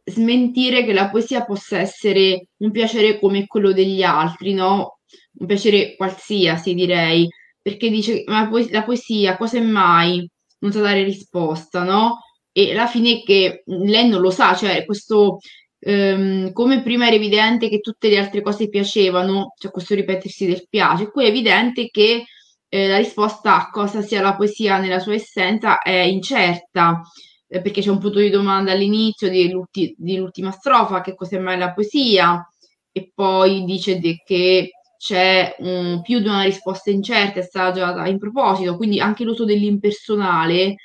[0.05, 5.01] smentire che la poesia possa essere un piacere come quello degli altri, no?
[5.35, 7.29] un piacere qualsiasi, direi,
[7.61, 10.27] perché dice, ma la poesia, cosa è mai?
[10.61, 12.21] Non sa dare risposta, no?
[12.53, 15.41] E alla fine che lei non lo sa, cioè questo,
[15.85, 20.67] ehm, come prima era evidente che tutte le altre cose piacevano, cioè questo ripetersi del
[20.69, 22.25] piace, qui è evidente che
[22.69, 27.03] eh, la risposta a cosa sia la poesia nella sua essenza è incerta,
[27.47, 32.45] eh, perché c'è un punto di domanda all'inizio dell'ultima strofa, che cos'è mai la poesia,
[32.91, 38.19] e poi dice che c'è um, più di una risposta incerta, è stata già in
[38.19, 40.77] proposito, quindi anche l'uso dell'impersonale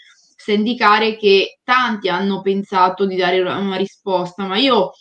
[0.51, 4.91] a indicare che tanti hanno pensato di dare una risposta, ma io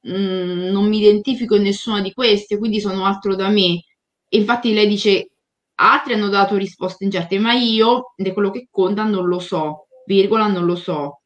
[0.00, 3.84] mh, mm, non mi identifico in nessuna di queste, quindi sono altro da me.
[4.28, 5.30] E infatti lei dice,
[5.76, 10.46] altri hanno dato risposte incerte, ma io, è quello che conta, non lo so, virgola,
[10.46, 11.20] non lo so.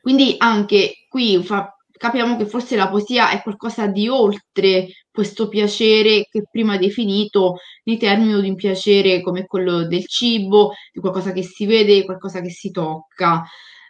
[0.00, 6.26] Quindi anche qui fa capiamo che forse la poesia è qualcosa di oltre questo piacere
[6.28, 11.44] che prima definito nei termini di un piacere come quello del cibo, di qualcosa che
[11.44, 13.44] si vede, qualcosa che si tocca.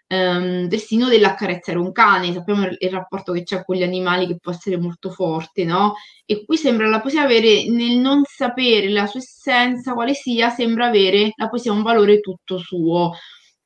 [0.08, 4.36] Um, persino dell'accarezzare un cane, sappiamo il, il rapporto che c'è con gli animali che
[4.38, 5.94] può essere molto forte, no?
[6.26, 10.88] E qui sembra la poesia avere, nel non sapere la sua essenza, quale sia, sembra
[10.88, 13.12] avere la poesia un valore tutto suo.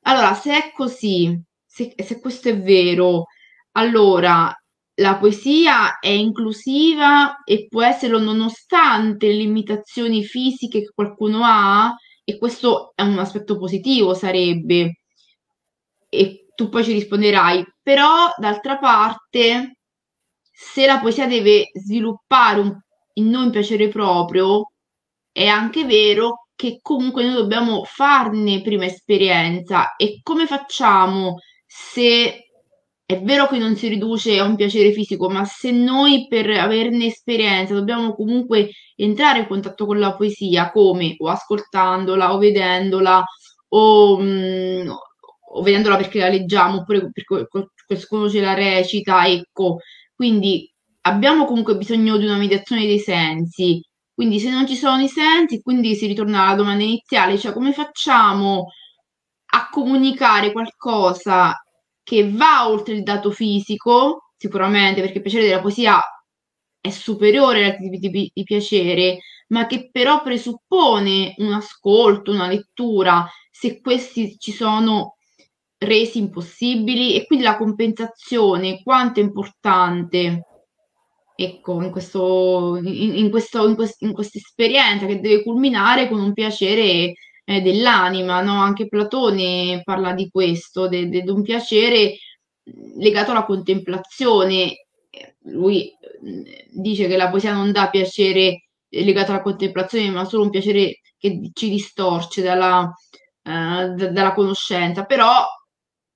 [0.03, 3.25] Allora, se è così, se, se questo è vero,
[3.77, 4.51] allora,
[4.99, 12.37] la poesia è inclusiva e può esserlo nonostante le limitazioni fisiche che qualcuno ha, e
[12.37, 15.01] questo è un aspetto positivo, sarebbe.
[16.09, 19.77] E tu poi ci risponderai, però d'altra parte,
[20.51, 22.75] se la poesia deve sviluppare un,
[23.13, 24.71] in noi un piacere proprio,
[25.31, 29.95] è anche vero che comunque noi dobbiamo farne prima esperienza.
[29.95, 31.35] E come facciamo
[31.67, 32.46] se
[33.07, 37.05] è vero che non si riduce a un piacere fisico, ma se noi per averne
[37.05, 43.23] esperienza dobbiamo comunque entrare in contatto con la poesia, come o ascoltandola o vedendola
[43.69, 44.89] o, mh, mm,
[45.53, 47.47] o vedendola perché la leggiamo oppure perché
[47.87, 49.77] qualcuno ce la recita, ecco,
[50.13, 50.69] quindi
[51.03, 53.81] abbiamo comunque bisogno di una mediazione dei sensi.
[54.13, 57.71] Quindi se non ci sono i sensi, quindi si ritorna alla domanda iniziale, cioè come
[57.71, 58.65] facciamo
[59.51, 61.55] a comunicare qualcosa
[62.07, 65.99] che va oltre il dato fisico, sicuramente, perché il piacere della poesia
[66.79, 69.17] è superiore altri tipi di piacere,
[69.49, 75.17] ma che però presuppone un ascolto, una lettura, se questi ci sono
[75.79, 80.45] resi impossibili e quindi la compensazione quanto è importante
[81.35, 86.33] ecco in questo in, in, questo, quest, in questa esperienza che deve culminare con un
[86.33, 87.13] piacere
[87.49, 88.59] eh, dell'anima, no?
[88.59, 92.17] Anche Platone parla di questo, di un piacere
[92.97, 94.87] legato alla contemplazione.
[95.43, 95.89] Lui
[96.69, 101.49] dice che la poesia non dà piacere legato alla contemplazione, ma solo un piacere che
[101.53, 105.45] ci distorce dalla, uh, d- dalla conoscenza, però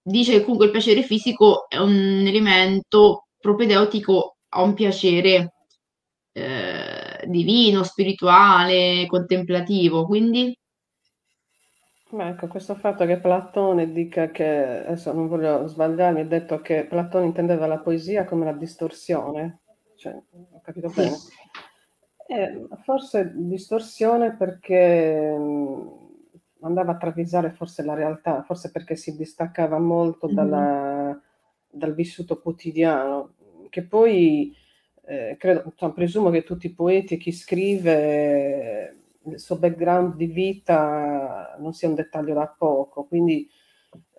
[0.04, 5.54] dice che comunque il piacere fisico è un elemento propedeutico a un piacere
[6.34, 10.54] eh, divino, spirituale, contemplativo, quindi
[12.12, 14.46] Ma ecco, questo fatto che Platone dica che,
[14.86, 19.60] adesso non voglio sbagliarmi, ha detto che Platone intendeva la poesia come la distorsione,
[19.96, 21.16] cioè, ho capito bene?
[22.28, 25.90] Eh, forse distorsione perché mh,
[26.62, 30.34] andava a travisare forse la realtà, forse perché si distaccava molto Mhm.
[30.34, 31.22] dalla-
[31.70, 33.36] dal vissuto quotidiano,
[33.70, 34.54] che poi
[35.06, 40.26] eh, credo, cioè, presumo che tutti i poeti e chi scrive il suo background di
[40.28, 43.48] vita non sia un dettaglio da poco, quindi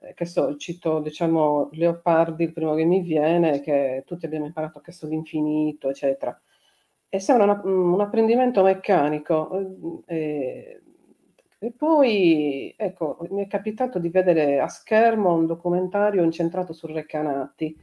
[0.00, 4.80] eh, che so, cito diciamo Leopardi, il primo che mi viene, che tutti abbiamo imparato
[4.80, 6.38] che sono l'infinito, eccetera.
[7.08, 10.02] E sembra una- un apprendimento meccanico.
[10.06, 10.80] eh,
[11.58, 17.76] e poi, ecco, mi è capitato di vedere a schermo un documentario incentrato su Recanati.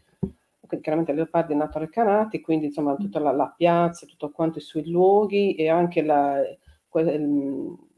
[0.60, 4.58] Quindi, chiaramente Leopardi è nato a Recanati, quindi insomma tutta la, la piazza, tutto quanto
[4.60, 6.42] i suoi luoghi e anche la,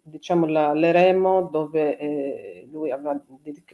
[0.03, 3.19] diciamo la, l'eremo dove eh, lui aveva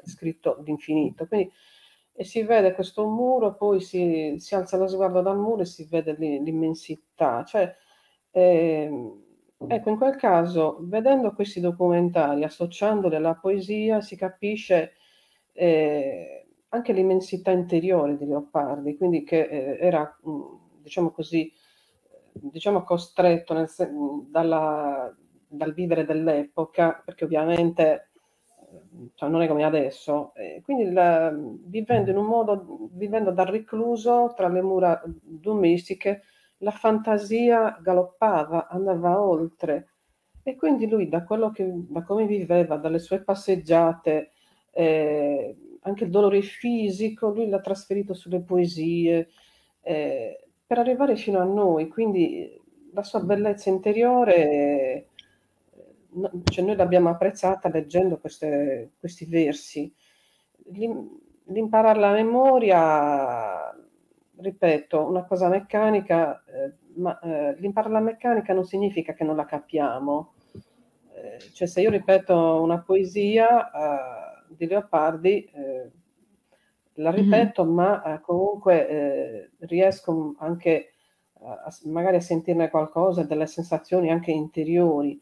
[0.04, 1.28] scritto l'infinito.
[1.28, 1.52] Quindi
[2.20, 5.86] e si vede questo muro, poi si, si alza lo sguardo dal muro e si
[5.88, 7.44] vede l'immensità.
[7.44, 7.76] Cioè,
[8.32, 9.24] ehm,
[9.68, 14.94] ecco, in quel caso, vedendo questi documentari, associandoli alla poesia, si capisce
[15.54, 21.54] eh, anche l'immensità interiore di Leopardi, quindi che eh, era, mh, diciamo così,
[22.42, 23.70] diciamo costretto nel
[24.30, 25.14] dalla-
[25.48, 28.10] dal vivere dell'epoca, perché ovviamente
[29.16, 34.34] cioè non è come adesso, eh, quindi il, vivendo in un modo, vivendo da recluso
[34.36, 36.24] tra le mura domestiche,
[36.58, 39.90] la fantasia galoppava, andava oltre.
[40.44, 44.32] E quindi lui da che, da come viveva, dalle sue passeggiate,
[44.72, 49.30] eh, anche il dolore fisico, lui l'ha trasferito sulle poesie,
[49.82, 52.62] eh, per arrivare fino a noi, quindi
[52.94, 55.08] la sua bellezza interiore
[56.18, 59.94] no, cioè noi l'abbiamo apprezzata leggendo queste, questi versi.
[61.46, 63.74] L'imparare la memoria,
[64.36, 69.46] ripeto, una cosa meccanica, eh, ma eh, l'imparare la meccanica non significa che non la
[69.46, 70.34] capiamo.
[71.14, 75.92] Eh, cioè se io ripeto una poesia eh, di Leopardi, eh,
[76.98, 77.16] la Mhm.
[77.16, 80.92] ripeto, ma eh, comunque eh, riesco anche
[81.42, 85.20] a, magari a sentirne qualcosa, delle sensazioni anche interiori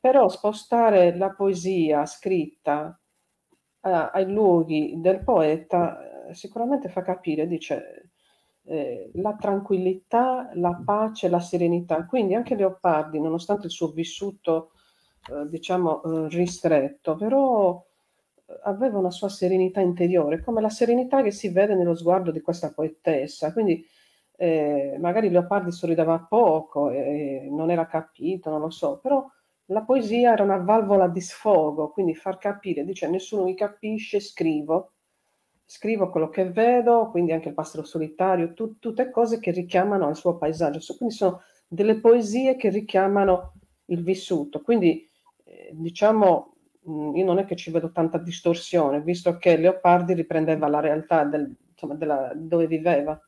[0.00, 2.98] però spostare la poesia scritta
[3.80, 8.10] a- ai luoghi del poeta eh, sicuramente fa capire, dice,
[8.64, 12.04] eh, la tranquillità, la pace, la serenità.
[12.06, 14.72] Quindi anche Leopardi, nonostante il suo vissuto,
[15.30, 17.93] eh, diciamo, eh, ristretto, però eh,
[18.62, 22.72] aveva una sua serenità interiore, come la serenità che si vede nello sguardo di questa
[22.72, 23.52] poetessa.
[23.52, 23.84] Quindi
[24.36, 29.26] eh, magari Leopardi sorrideva poco, e non era capito, non lo so, però
[29.66, 34.92] la poesia era una valvola di sfogo, quindi far capire, dice nessuno mi capisce, scrivo,
[35.64, 40.16] scrivo quello che vedo, quindi anche il pastro solitario, tu, tutte cose che richiamano il
[40.16, 43.54] suo paesaggio, quindi sono delle poesie che richiamano
[43.86, 45.08] il vissuto, quindi
[45.44, 46.53] eh, diciamo
[46.84, 51.24] mh, io non è che ci vedo tanta distorsione, visto che Leopardi riprendeva la realtà
[51.24, 53.18] del, insomma, della, dove viveva.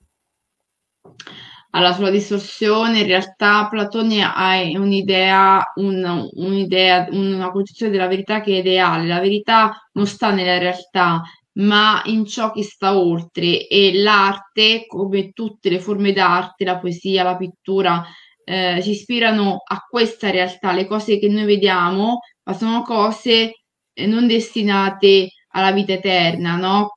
[1.71, 8.53] Alla sua distorsione, in realtà Platone ha un'idea, un- un'idea, una concezione della verità che
[8.57, 9.07] è ideale.
[9.07, 11.23] La verità non sta nella realtà,
[11.59, 13.66] ma in ciò che sta oltre.
[13.69, 18.03] E l'arte, come tutte le forme d'arte, la poesia, la pittura,
[18.45, 20.73] eh, si ispirano a questa realtà.
[20.73, 23.52] Le cose che noi vediamo, ma sono cose
[23.92, 26.92] eh, non destinate alla vita eterna, no?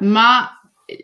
[0.00, 0.48] Ma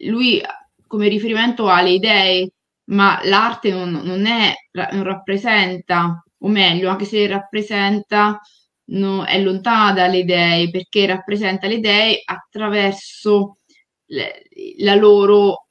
[0.01, 0.40] lui
[0.87, 2.51] come riferimento ha le idee
[2.90, 4.53] ma l'arte non, non è,
[4.92, 8.40] non rappresenta, o meglio, anche se rappresenta,
[8.87, 13.59] no, è lontana dalle idee, perché rappresenta le idee attraverso
[14.07, 14.43] le-
[14.78, 15.66] la loro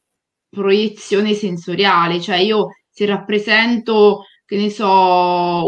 [0.50, 4.88] proiezione sensoriale, cioè io se rappresento, che ne so,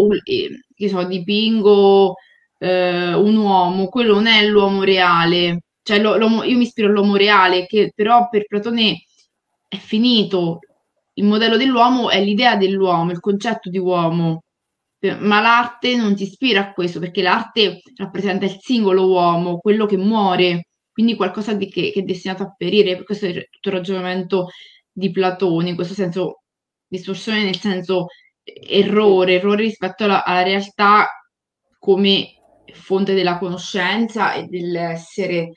[0.05, 0.49] un- eh,
[0.81, 2.15] che so, dipingo
[2.59, 7.65] eh, un uomo, quello non è l'uomo reale, cioè l'uomo- io mi ispiro all'uomo reale,
[7.65, 9.03] che però per Platone
[9.67, 10.59] è finito,
[11.13, 14.43] il modello dell'uomo è l'idea dell'uomo, il concetto di uomo,
[15.03, 19.85] Eh, ma l'arte non ti ispira a questo perché l'arte rappresenta il singolo uomo, quello
[19.87, 23.03] che muore, quindi qualcosa che, che è destinato a perire.
[23.03, 24.49] Questo è tutto il ragionamento
[24.91, 26.43] di Platone, in questo senso
[26.87, 28.07] distorsione nel senso
[28.53, 31.07] errore, errore rispetto alla, alla realtà
[31.79, 32.35] come
[32.73, 35.51] fonte della conoscenza e dell'essere.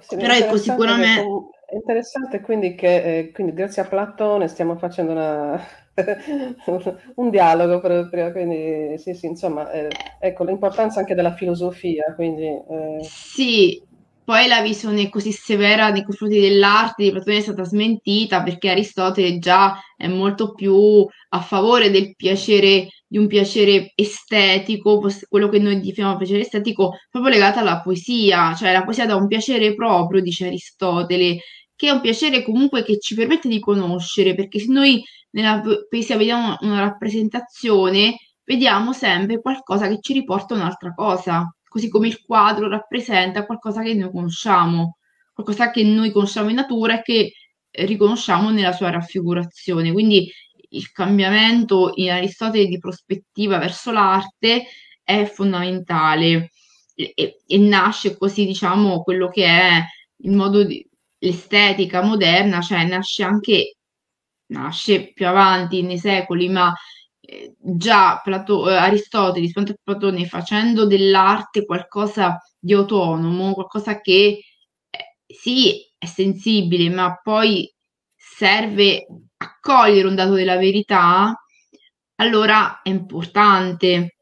[0.00, 1.24] sì, Però ecco, sicuramente...
[1.72, 5.58] È interessante quindi che eh, quindi grazie a Platone stiamo facendo una,
[7.16, 9.88] un dialogo proprio, quindi sì, sì, insomma, eh,
[10.20, 12.44] ecco l'importanza anche della filosofia, quindi...
[12.44, 12.98] Eh...
[13.00, 13.82] Sì,
[14.24, 19.38] poi la visione così severa nei confronti dell'arte di Platone è stata smentita perché Aristotele
[19.38, 25.80] già è molto più a favore del piacere, di un piacere estetico, quello che noi
[25.80, 30.46] definiamo piacere estetico, proprio legato alla poesia, cioè la poesia dà un piacere proprio, dice
[30.46, 31.38] Aristotele,
[31.74, 36.16] che è un piacere comunque che ci permette di conoscere, perché se noi nella poesia
[36.16, 42.68] vediamo una rappresentazione, vediamo sempre qualcosa che ci riporta un'altra cosa così come il quadro
[42.68, 44.98] rappresenta qualcosa che noi conosciamo,
[45.32, 47.32] qualcosa che noi conosciamo in natura e che
[47.70, 49.90] riconosciamo nella sua raffigurazione.
[49.90, 50.30] Quindi
[50.68, 54.66] il cambiamento in Aristotele di prospettiva verso l'arte
[55.02, 56.50] è fondamentale
[56.94, 59.82] e, e, e nasce così, diciamo, quello che è
[60.24, 60.86] il modo di
[61.20, 63.76] l'estetica moderna, cioè nasce anche
[64.48, 66.70] nasce più avanti nei secoli, ma
[67.58, 74.40] già Plato, eh, Aristotele, rispetto a Platone, facendo dell'arte qualcosa di autonomo, qualcosa che
[74.90, 77.72] eh, sì è sensibile, ma poi
[78.16, 79.06] serve
[79.36, 81.34] a cogliere un dato della verità,
[82.16, 84.16] allora è importante.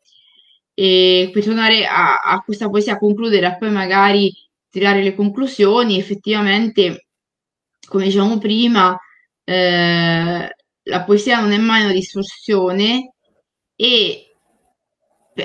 [0.75, 4.33] E per tornare a, a questa poesia, a concludere e poi magari
[4.69, 7.09] tirare le conclusioni, effettivamente,
[7.87, 8.97] come dicevamo prima,
[9.45, 10.55] eh,
[10.85, 13.15] la poesia non è mai una distorsione
[13.77, 14.25] e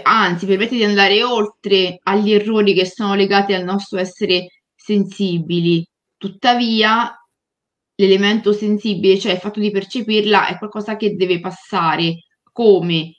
[0.04, 5.88] anzi permette di andare oltre agli errori che sono legati al nostro essere sensibili.
[6.18, 7.14] Tuttavia,
[7.96, 13.12] l'elemento sensibile, cioè il fatto di percepirla, è qualcosa che deve passare come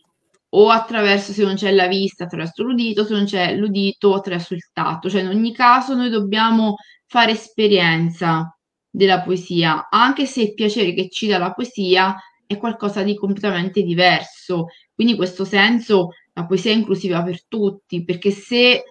[0.50, 4.70] o attraverso se non c'è la vista, attraverso l'udito, se non c'è l'udito, attraverso il
[4.72, 5.10] tatto.
[5.10, 8.55] Cioè, in ogni caso, noi dobbiamo fare esperienza
[8.96, 12.16] della poesia, anche se il piacere che ci dà la poesia
[12.46, 14.68] è qualcosa di completamente diverso.
[14.94, 18.84] Quindi in questo senso la poesia è inclusiva per tutti, perché se,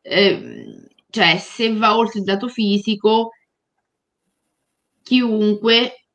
[0.00, 3.30] eh, cioè, se va oltre il dato fisico,
[5.00, 6.06] chiunque,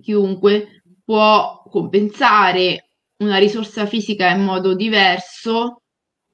[0.00, 5.82] chiunque può compensare una risorsa fisica in modo diverso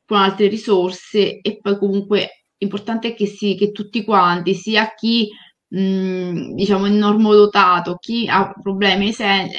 [0.05, 5.31] con altre risorse e poi comunque l'importante è che, si, che tutti quanti, sia chi
[5.75, 9.51] mm, diciamo, il normodotato, chi ha problemi sen-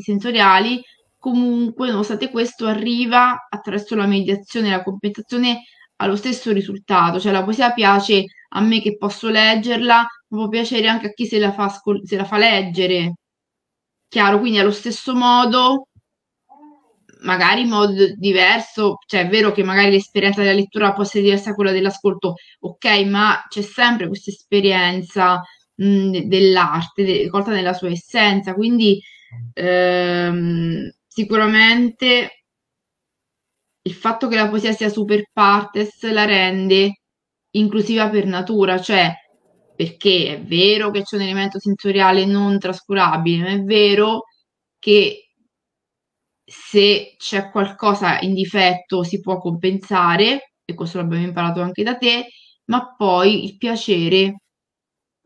[0.00, 0.82] sensoriali,
[1.18, 5.62] comunque, nonostante questo, arriva attraverso la mediazione e la compensazione
[5.96, 7.18] allo stesso risultato.
[7.20, 9.96] Cioè la poesia piace a me che posso leggerla,
[10.28, 11.68] ma può piacere anche a chi se la fa,
[12.04, 13.14] se la fa leggere.
[14.08, 15.88] Chiaro, quindi allo stesso modo,
[17.22, 21.50] magari in modo diverso, cioè è vero che magari l'esperienza della lettura può essere diversa
[21.50, 25.40] da quella dell'ascolto, ok, ma c'è sempre questa esperienza
[25.78, 29.00] mh, dell'arte, de- colta nella sua essenza, quindi
[29.54, 32.42] ehm, sicuramente
[33.82, 37.00] il fatto che la poesia sia super partes la rende
[37.52, 39.12] inclusiva per natura, cioè
[39.74, 44.24] perché è vero che c'è un elemento sensoriale non trascurabile, ma è vero
[44.78, 45.30] che
[46.44, 52.26] se c'è qualcosa in difetto si può compensare, e questo l'abbiamo imparato anche da te,
[52.66, 54.42] ma poi il piacere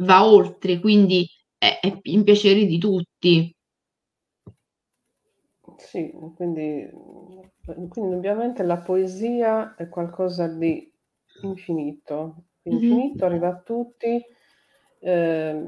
[0.04, 1.26] va oltre, quindi
[1.58, 3.54] è, è in piacere di tutti.
[5.76, 6.88] Sì, quindi,
[7.88, 10.90] quindi ovviamente la poesia è qualcosa di
[11.42, 13.32] infinito, infinito, mm-hmm.
[13.32, 14.24] arriva a tutti,
[15.00, 15.66] eh,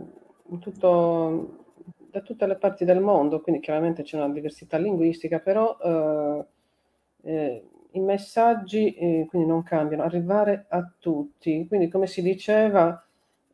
[0.60, 1.66] tutto,
[2.10, 6.46] da tutte le parti del mondo, quindi chiaramente c'è una diversità linguistica, però eh,
[7.22, 11.66] eh, i messaggi eh, quindi non cambiano, arrivare a tutti.
[11.66, 13.04] Quindi come si diceva,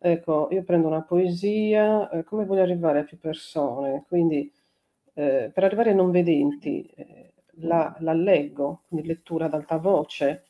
[0.03, 4.05] Ecco, io prendo una poesia, eh, come voglio arrivare a più persone?
[4.09, 4.51] Quindi,
[5.13, 10.45] eh, per arrivare ai non vedenti, eh, la, la leggo, quindi lettura ad alta voce,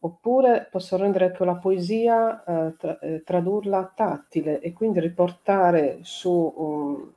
[0.00, 6.30] oppure posso rendere più la poesia, eh, tra, eh, tradurla tattile e quindi riportare su,
[6.56, 7.12] um,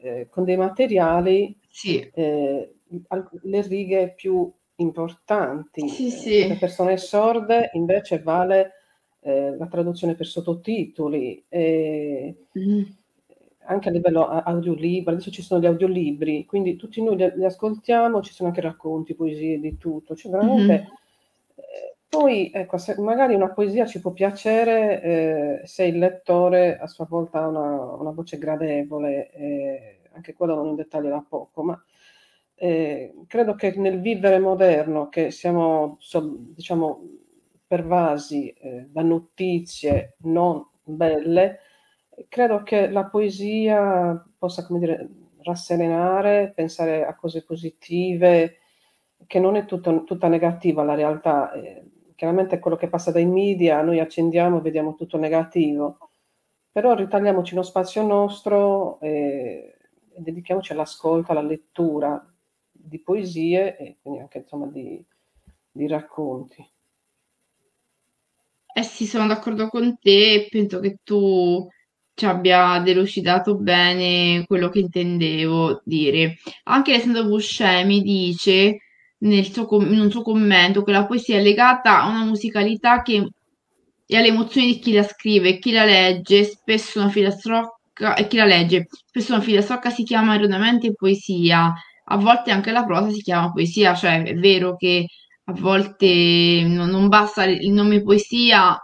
[0.00, 2.06] eh, con dei materiali sì.
[2.14, 5.88] le righe più importanti.
[5.88, 6.40] Sì, sì.
[6.40, 8.72] Per le persone sorde invece vale
[9.20, 12.82] eh, la traduzione per sottotitoli, eh, mm.
[13.66, 18.22] anche a livello audiolibro, adesso ci sono gli audiolibri, quindi tutti noi li, li ascoltiamo,
[18.22, 20.72] ci sono anche racconti, poesie, di tutto, cioè veramente...
[20.72, 20.96] Mm-hmm.
[22.08, 27.42] Poi, ecco, magari una poesia ci può piacere eh, se il lettore a sua volta
[27.42, 31.84] ha una, una voce gradevole, eh, anche quello non da poco, ma
[32.54, 37.02] eh, credo che nel vivere moderno, che siamo, so, diciamo,
[37.68, 41.60] pervasi eh, da notizie non belle,
[42.28, 45.08] credo che la poesia possa, come dire,
[45.42, 48.56] rasserenare, pensare a cose positive,
[49.26, 51.52] che non è tutto, tutta negativa la realtà.
[51.52, 55.98] Eh, chiaramente quello che passa dai media, noi accendiamo e vediamo tutto negativo,
[56.72, 59.76] però ritagliamoci uno spazio nostro e,
[60.10, 62.24] e dedichiamoci all'ascolto, alla lettura
[62.70, 65.04] di poesie e quindi anche insomma di,
[65.70, 66.66] di racconti.
[68.78, 71.66] Eh sì, sono d'accordo con te e penso che tu
[72.14, 76.36] ci abbia delucidato bene quello che intendevo dire.
[76.64, 78.76] Anche Alessandro Buscemi dice
[79.18, 83.28] nel suo in un suo commento che la poesia è legata a una musicalità che
[84.06, 88.28] e alle emozioni di chi la scrive e chi la legge, spesso una filastrocca, e
[88.28, 91.74] chi la legge, spesso una filastrocca si chiama erroneamente poesia,
[92.04, 95.06] a volte anche la prosa si chiama poesia, cioè è vero che
[95.48, 98.78] a volte non, basta il nome poesia,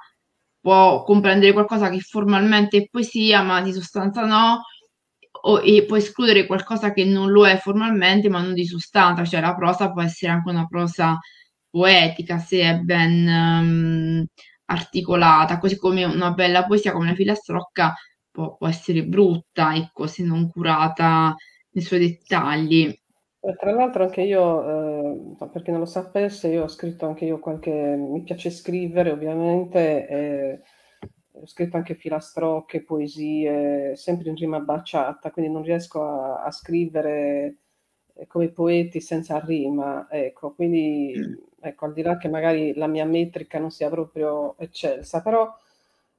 [0.61, 4.63] può comprendere qualcosa che formalmente è poesia, ma di sostanza no,
[5.43, 9.41] o, e può escludere qualcosa che non lo è formalmente, ma non di sostanza, cioè
[9.41, 11.19] la prosa può essere anche una prosa
[11.69, 14.25] poetica se è ben um,
[14.67, 17.95] articolata, così come una bella poesia come la filastrocca
[18.31, 21.35] può, può essere brutta, ecco, se non curata
[21.73, 22.97] nei suoi dettagli.
[23.59, 27.39] Tra l'altro anche io, eh, per chi non lo sapesse, io ho scritto anche io
[27.39, 30.61] qualche, mi piace scrivere ovviamente, eh,
[31.33, 37.57] ho scritto anche filastrocche, poesie, sempre in rima baciata, quindi non riesco a, a scrivere
[38.15, 41.35] eh, come poeti senza rima, ecco, quindi mm.
[41.61, 45.55] ecco, al di là che magari la mia metrica non sia proprio eccelsa, però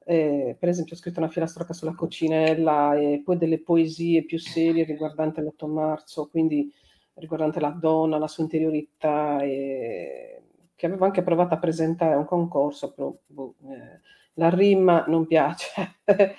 [0.05, 4.83] eh, per esempio ho scritto una filastrocca sulla coccinella e poi delle poesie più serie
[4.83, 6.71] riguardanti l'8 marzo, quindi
[7.15, 10.41] riguardante la donna, la sua interiorità, e
[10.75, 13.99] che avevo anche provato a presentare a un concorso, però boh, eh,
[14.33, 15.71] la rima non piace.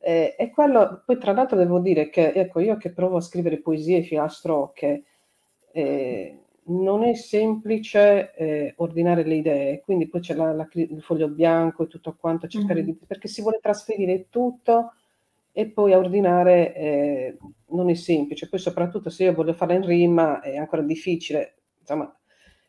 [0.00, 3.60] eh, e quello, poi tra l'altro devo dire che, ecco, io che provo a scrivere
[3.60, 5.04] poesie e filastrocche,
[5.72, 11.28] eh, non è semplice eh, ordinare le idee, quindi poi c'è la, la, il foglio
[11.28, 12.90] bianco e tutto quanto, cercare mm-hmm.
[12.98, 14.94] di, perché si vuole trasferire tutto
[15.58, 17.38] e poi a ordinare eh,
[17.68, 22.14] non è semplice, poi soprattutto se io voglio fare in rima è ancora difficile, insomma,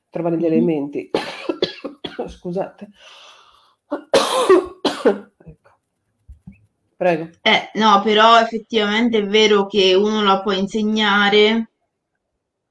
[0.10, 0.52] trovare gli mm-hmm.
[0.54, 1.10] elementi.
[2.28, 2.88] Scusate.
[5.44, 5.70] ecco.
[6.96, 7.30] Prego.
[7.42, 11.72] Eh, no, però effettivamente è vero che uno la può insegnare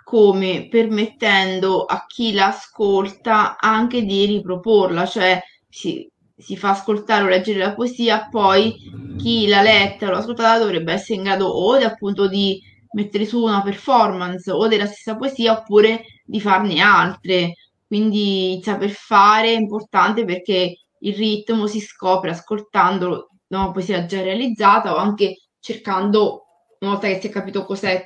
[0.02, 7.58] come permettendo a chi l'ascolta anche di riproporla, cioè si, si fa ascoltare o leggere
[7.58, 8.74] la poesia, poi
[9.16, 12.60] chi l'ha letta o l'ha ascoltata dovrebbe essere in grado o di, appunto di
[12.92, 17.54] mettere su una performance o della stessa poesia oppure di farne altre.
[17.86, 24.94] Quindi saper fare è importante perché il ritmo si scopre ascoltando una poesia già realizzata
[24.94, 26.44] o anche cercando,
[26.80, 28.04] una volta che si è capito cos'è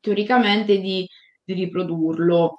[0.00, 1.06] teoricamente, di,
[1.44, 2.58] di riprodurlo.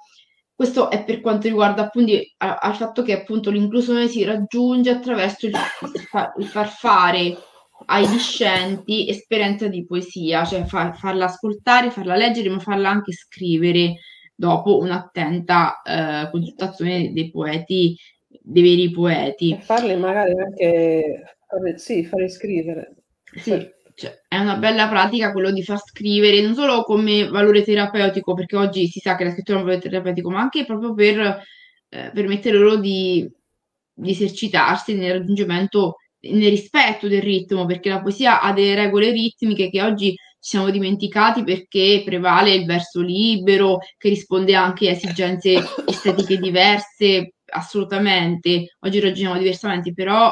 [0.54, 5.52] Questo è per quanto riguarda appunto al fatto che appunto l'inclusione si raggiunge attraverso il,
[6.38, 7.36] il far fare
[7.86, 13.96] ai discenti esperienza di poesia, cioè far, farla ascoltare, farla leggere, ma farla anche scrivere
[14.34, 17.96] dopo un'attenta eh, consultazione dei poeti,
[18.40, 19.52] dei veri poeti.
[19.52, 21.36] E farli magari anche,
[21.76, 22.94] sì, farli scrivere.
[23.36, 28.34] Sì, cioè, è una bella pratica quello di far scrivere non solo come valore terapeutico,
[28.34, 31.42] perché oggi si sa che la scrittura è un valore terapeutico, ma anche proprio per
[31.88, 33.28] eh, permettere loro di,
[33.92, 39.70] di esercitarsi nel raggiungimento, nel rispetto del ritmo, perché la poesia ha delle regole ritmiche
[39.70, 45.54] che oggi ci siamo dimenticati perché prevale il verso libero, che risponde anche a esigenze
[45.86, 48.74] estetiche diverse, assolutamente.
[48.80, 50.30] Oggi ragioniamo diversamente, però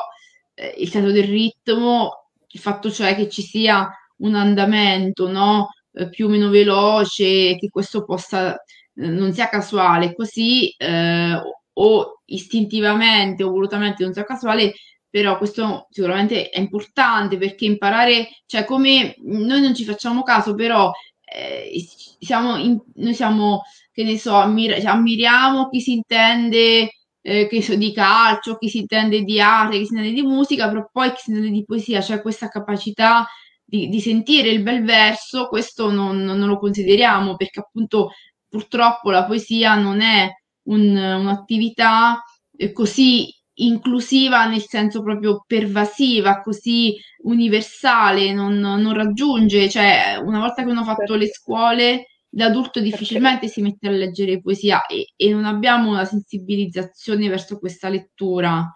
[0.55, 2.22] eh, il senso del ritmo
[2.53, 3.89] il fatto cioè che ci sia
[4.19, 10.15] un andamento no, eh, più o meno veloce, che questo possa eh, non sia casuale,
[10.15, 11.41] così eh,
[11.75, 14.75] o istintivamente o volutamente non sia casuale,
[15.09, 20.91] però questo sicuramente è importante perché imparare, cioè come noi non ci facciamo caso, però
[21.25, 21.71] eh,
[22.19, 26.91] siamo in, noi siamo, che ne so, ammir- ammiriamo chi si intende
[27.23, 30.69] eh, che so, di calcio, chi si intende di arte, chi si intende di musica,
[30.69, 33.27] però poi chi si intende di poesia, cioè questa capacità
[33.65, 38.11] di, di sentire il bel verso, questo non, non, lo consideriamo perché appunto
[38.49, 40.29] purtroppo la poesia non è
[40.65, 42.23] un, un'attività
[42.57, 50.65] eh, così inclusiva nel senso proprio pervasiva, così universale, non, non raggiunge, cioè una volta
[50.65, 55.31] che uno ha fatto le scuole l'adulto difficilmente si mette a leggere poesia e, e
[55.31, 58.73] non abbiamo una sensibilizzazione verso questa lettura.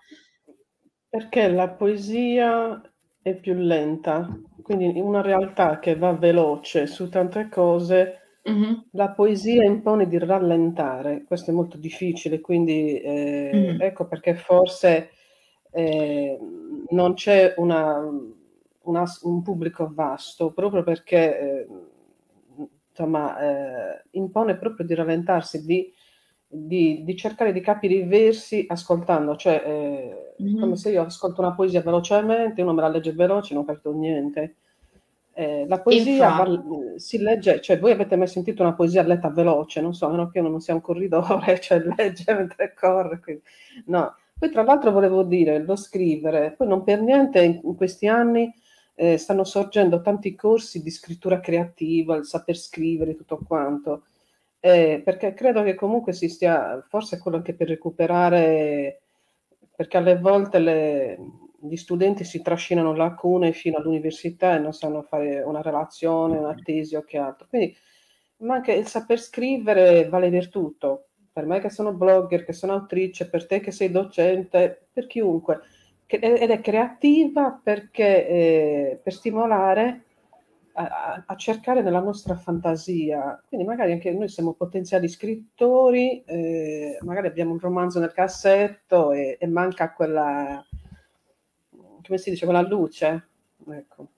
[1.08, 2.80] Perché la poesia
[3.22, 4.28] è più lenta,
[4.62, 8.72] quindi una realtà che va veloce su tante cose, mm-hmm.
[8.92, 13.80] la poesia impone di rallentare, questo è molto difficile, quindi eh, mm-hmm.
[13.80, 15.10] ecco perché forse
[15.72, 16.38] eh,
[16.90, 18.00] non c'è una,
[18.82, 21.66] una, un pubblico vasto, proprio perché eh,
[22.96, 25.92] insomma, eh, impone proprio di rallentarsi, di,
[26.46, 30.58] di, di, cercare di capire i versi ascoltando, cioè eh, mm-hmm.
[30.58, 34.56] come se io ascolto una poesia velocemente, uno me la legge veloce, non capito niente.
[35.34, 36.62] Eh, la poesia va,
[36.96, 39.82] si legge, cioè voi avete mai sentito una poesia letta veloce?
[39.82, 43.20] Non so, a meno che uno non sia un corridore, cioè legge mentre corre.
[43.20, 43.42] Quindi,
[43.86, 44.14] no.
[44.38, 48.52] Poi tra l'altro volevo dire, lo scrivere, poi non per niente in, in questi anni
[48.96, 54.06] eh, stanno sorgendo tanti corsi di scrittura creativa, il saper scrivere, tutto quanto,
[54.58, 59.02] eh, perché credo che comunque si stia, forse quello anche per recuperare,
[59.76, 61.18] perché alle volte le,
[61.60, 66.96] gli studenti si trascinano lacune fino all'università e non sanno fare una relazione, una tesi
[66.96, 67.46] o che altro.
[67.48, 67.76] Quindi,
[68.38, 71.08] ma anche il saper scrivere vale per tutto.
[71.32, 75.60] Per me che sono blogger, che sono autrice, per te che sei docente, per chiunque
[76.06, 80.04] ed è creativa perché eh, per stimolare
[80.76, 83.42] a, a, cercare nella nostra fantasia.
[83.48, 89.36] Quindi magari anche noi siamo potenziali scrittori, eh, magari abbiamo un romanzo nel cassetto e,
[89.40, 90.64] e, manca quella,
[91.70, 93.28] come si dice, quella luce.
[93.68, 94.08] Ecco.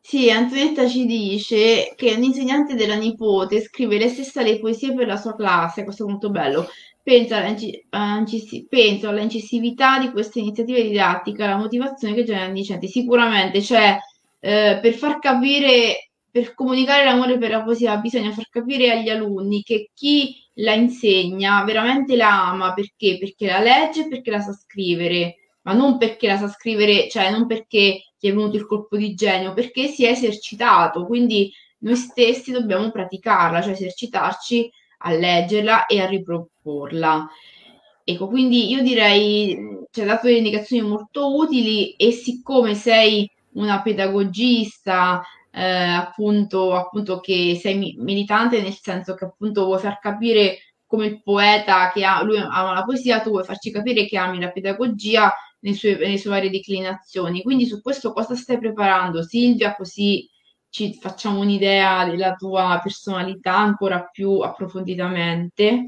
[0.00, 5.08] Sì, Antonietta ci dice che un insegnante della nipote scrive lei stessa le poesie per
[5.08, 6.68] la sua classe, questo è molto bello,
[7.06, 7.36] Penso,
[8.68, 12.88] penso alla incisività di queste iniziative didattiche, alla motivazione che generano i docenti.
[12.88, 13.96] Sicuramente, cioè,
[14.40, 19.62] eh, per far capire, per comunicare l'amore per la poesia, bisogna far capire agli alunni
[19.62, 23.18] che chi la insegna veramente la ama perché?
[23.18, 27.30] Perché la legge e perché la sa scrivere, ma non perché la sa scrivere, cioè
[27.30, 31.06] non perché gli è venuto il colpo di genio, perché si è esercitato.
[31.06, 34.68] Quindi noi stessi dobbiamo praticarla, cioè esercitarci
[35.06, 37.28] a leggerla e a riproporla.
[38.04, 39.56] Ecco, quindi io direi,
[39.90, 47.20] ci hai dato delle indicazioni molto utili e siccome sei una pedagogista, eh, appunto, appunto
[47.20, 52.22] che sei militante nel senso che appunto vuoi far capire come il poeta che ha,
[52.22, 56.18] lui ama la poesia, tu vuoi farci capire che ami la pedagogia nelle sue, nelle
[56.18, 57.42] sue varie declinazioni.
[57.42, 59.74] Quindi su questo cosa stai preparando, Silvia?
[59.74, 60.28] Così
[60.76, 65.86] ci facciamo un'idea della tua personalità ancora più approfonditamente.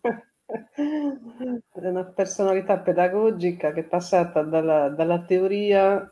[0.46, 6.08] È una personalità pedagogica che è passata dalla, dalla teoria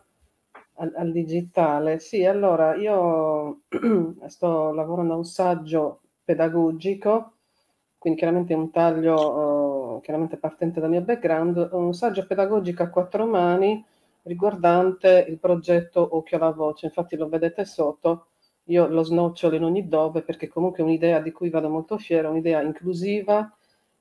[0.74, 2.00] al, al, digitale.
[2.00, 3.60] Sì, allora io
[4.26, 7.34] sto lavorando a un saggio pedagogico,
[7.96, 13.24] quindi chiaramente un taglio, uh, chiaramente partente dal mio background, un saggio pedagogico a quattro
[13.24, 13.86] mani
[14.24, 16.86] riguardante il progetto Occhio alla Voce.
[16.86, 18.28] Infatti lo vedete sotto,
[18.64, 22.28] io lo snocciolo in ogni dove perché comunque è un'idea di cui vado molto fiera,
[22.28, 23.54] un'idea inclusiva,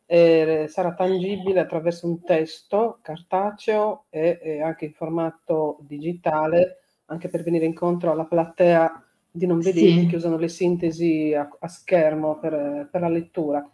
[0.05, 7.43] e sarà tangibile attraverso un testo cartaceo e, e, anche in formato digitale, anche per
[7.43, 10.07] venire incontro alla platea di non vedenti sì.
[10.07, 13.67] che usano le sintesi a, a schermo per, per, la lettura.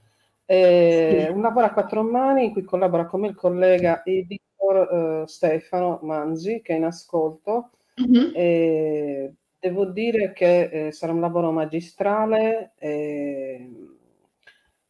[0.46, 1.28] Sì.
[1.30, 4.40] Un lavoro a quattro mani in cui collabora con me il collega Edi
[4.76, 7.72] uh, Stefano Manzi che è in ascolto.
[8.02, 8.32] Mm-hmm.
[8.34, 12.74] E devo dire che eh, sarà un lavoro magistrale.
[12.78, 13.70] E,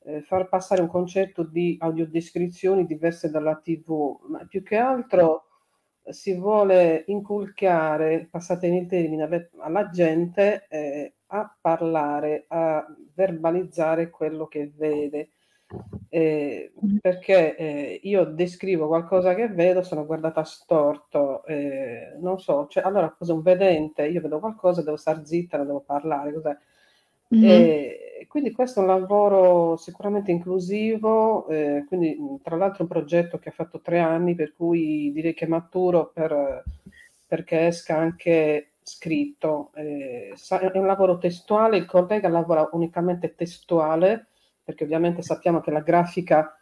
[0.10, 5.46] eh, far passare un concetto di audiodescrizioni diverse dalla TV, ma più che altro
[6.10, 14.72] si vuole inculcare, passate in termine, alla gente eh, a parlare, a verbalizzare quello che
[14.76, 15.30] vede
[16.10, 22.84] eh, perché eh, io descrivo qualcosa che vedo, sono guardata storto, eh, non so, cioè,
[22.84, 26.58] allora cosa un vedente, io vedo qualcosa, devo star zitta, non devo parlare, cos'è?
[27.32, 28.26] Mm-hmm.
[28.28, 33.52] quindi questo è un lavoro sicuramente inclusivo, eh, quindi tra l'altro un progetto che ha
[33.52, 36.64] fatto tre anni, per cui direi che è maturo per,
[37.28, 39.70] perché esca anche scritto.
[39.76, 44.29] Eh, è un lavoro testuale, il collega lavora unicamente testuale,
[44.70, 46.56] perché ovviamente sappiamo che la grafica,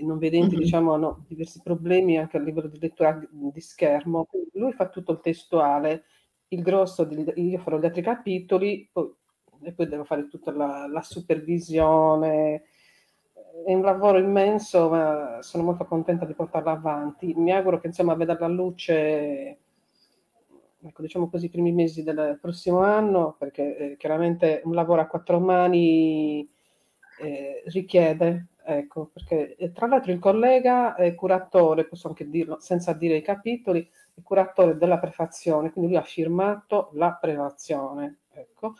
[0.00, 0.64] i non vedenti mm-hmm.
[0.64, 4.26] diciamo, hanno diversi problemi anche a livello di lettura di schermo.
[4.54, 6.04] Lui fa tutto il testuale,
[6.48, 9.12] il grosso, di, io farò gli altri capitoli poi,
[9.64, 12.62] e poi devo fare tutta la, la supervisione.
[13.66, 17.34] È un lavoro immenso, ma sono molto contenta di portarlo avanti.
[17.34, 19.58] Mi auguro che insomma veda la luce
[20.84, 25.06] ecco, diciamo così, i primi mesi del prossimo anno, perché eh, chiaramente un lavoro a
[25.06, 26.48] quattro mani
[27.22, 33.16] eh, richiede, ecco, perché tra l'altro il collega è curatore, posso anche dirlo senza dire
[33.16, 33.78] i capitoli,
[34.14, 38.74] il curatore della prefazione, quindi lui ha firmato la prefazione, ecco,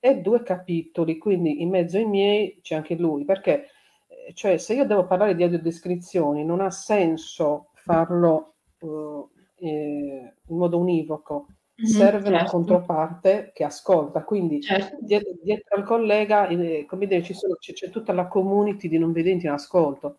[0.00, 3.68] e due capitoli, quindi in mezzo ai miei c'è anche lui, perché
[4.08, 10.56] eh, cioè, se io devo parlare di audiodescrizioni non ha senso farlo uh, eh, in
[10.56, 11.46] modo univoco,
[11.80, 12.28] mm-hmm, serve certo.
[12.28, 14.96] una controparte che ascolta, quindi certo.
[15.00, 19.12] dietro, dietro, al collega, eh, come dire, sono, c'è, c'è, tutta la community di non
[19.12, 20.18] vedenti in ascolto,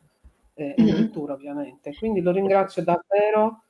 [0.53, 0.88] eh, mm-hmm.
[0.88, 3.62] in lettura ovviamente, quindi lo ringrazio davvero.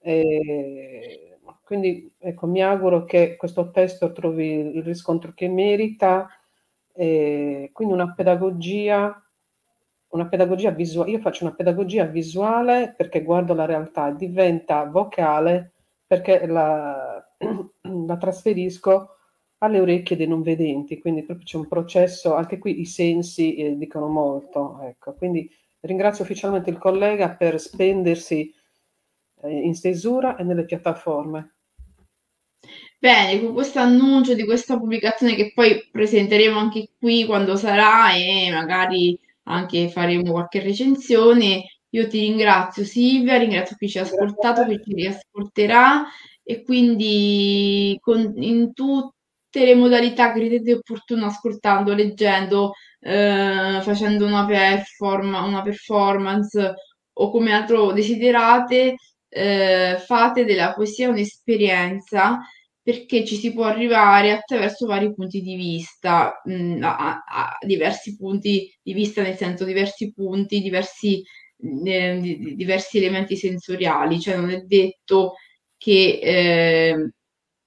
[0.00, 1.32] Eh,
[1.64, 6.28] quindi ecco, mi auguro che questo testo trovi il riscontro che merita,
[6.92, 9.24] eh, quindi una pedagogia,
[10.08, 15.71] una pedagogia visuale, io faccio una pedagogia visuale perché guardo la realtà, diventa vocale
[16.12, 17.26] perché la,
[18.06, 19.16] la trasferisco
[19.58, 23.78] alle orecchie dei non vedenti, quindi proprio c'è un processo, anche qui i sensi eh,
[23.78, 25.50] dicono molto, ecco, quindi
[25.80, 28.52] ringrazio ufficialmente il collega per spendersi
[29.42, 31.54] eh, in stesura e nelle piattaforme.
[32.98, 38.50] Bene, con questo annuncio di questa pubblicazione che poi presenteremo anche qui quando sarà e
[38.52, 41.64] magari anche faremo qualche recensione,
[41.94, 46.04] io ti ringrazio Silvia, ringrazio chi ci ha ascoltato, chi ci riascolterà
[46.42, 54.46] e quindi con, in tutte le modalità che ritenete opportuno ascoltando, leggendo, eh, facendo una,
[54.46, 56.74] perform- una performance
[57.14, 58.96] o come altro desiderate,
[59.28, 62.38] eh, fate della poesia un'esperienza
[62.82, 68.16] perché ci si può arrivare attraverso vari punti di vista, mh, mm, a, a, diversi
[68.16, 71.22] punti di vista, nel senso diversi punti, diversi,
[71.84, 75.34] eh, di, diversi elementi sensoriali, cioè non è detto
[75.76, 77.10] che eh,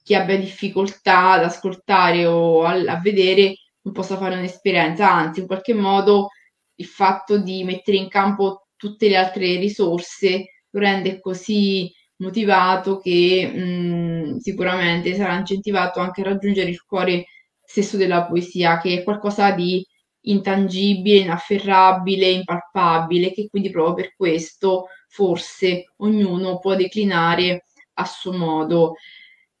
[0.02, 5.46] chi abbia difficoltà ad ascoltare o a, a vedere non possa fare un'esperienza, anzi in
[5.46, 6.28] qualche modo
[6.76, 13.46] il fatto di mettere in campo tutte le altre risorse lo rende così motivato che
[13.46, 17.26] mh, sicuramente sarà incentivato anche a raggiungere il cuore
[17.62, 19.84] stesso della poesia, che è qualcosa di
[20.26, 27.64] intangibile, inafferrabile, impalpabile, che quindi proprio per questo forse ognuno può declinare
[27.94, 28.94] a suo modo.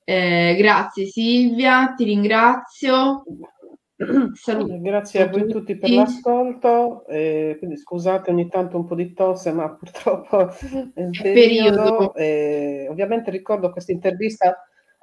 [0.04, 3.24] Eh, grazie Silvia, ti ringrazio.
[4.34, 9.14] Saluto Grazie a voi tutti per l'ascolto, eh, quindi scusate ogni tanto un po' di
[9.14, 12.14] tosse, ma purtroppo è il periodo.
[12.14, 14.54] Eh, ovviamente ricordo questa intervista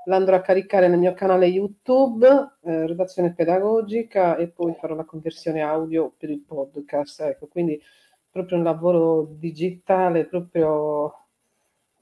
[0.06, 2.26] l'andrò a caricare nel mio canale YouTube,
[2.64, 7.22] eh, redazione pedagogica, e poi farò la conversione audio per il podcast.
[7.22, 7.82] Ecco, quindi
[8.30, 11.24] proprio un lavoro digitale, proprio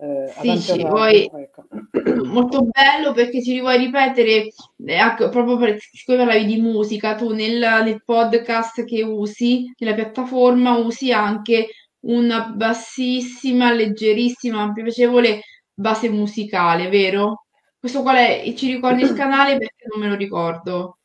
[0.02, 1.30] eh, sì, ci vuoi...
[1.32, 1.66] ecco.
[2.26, 4.48] molto bello perché ci vuoi ripetere
[4.86, 9.94] eh, anche, proprio per, siccome parlavi di musica tu nel, nel, podcast che usi nella
[9.94, 11.68] piattaforma usi anche
[12.02, 15.42] una bassissima leggerissima piacevole
[15.72, 17.41] base musicale vero?
[17.82, 18.54] Questo qual è?
[18.56, 20.96] ci ricordi il canale perché non me lo ricordo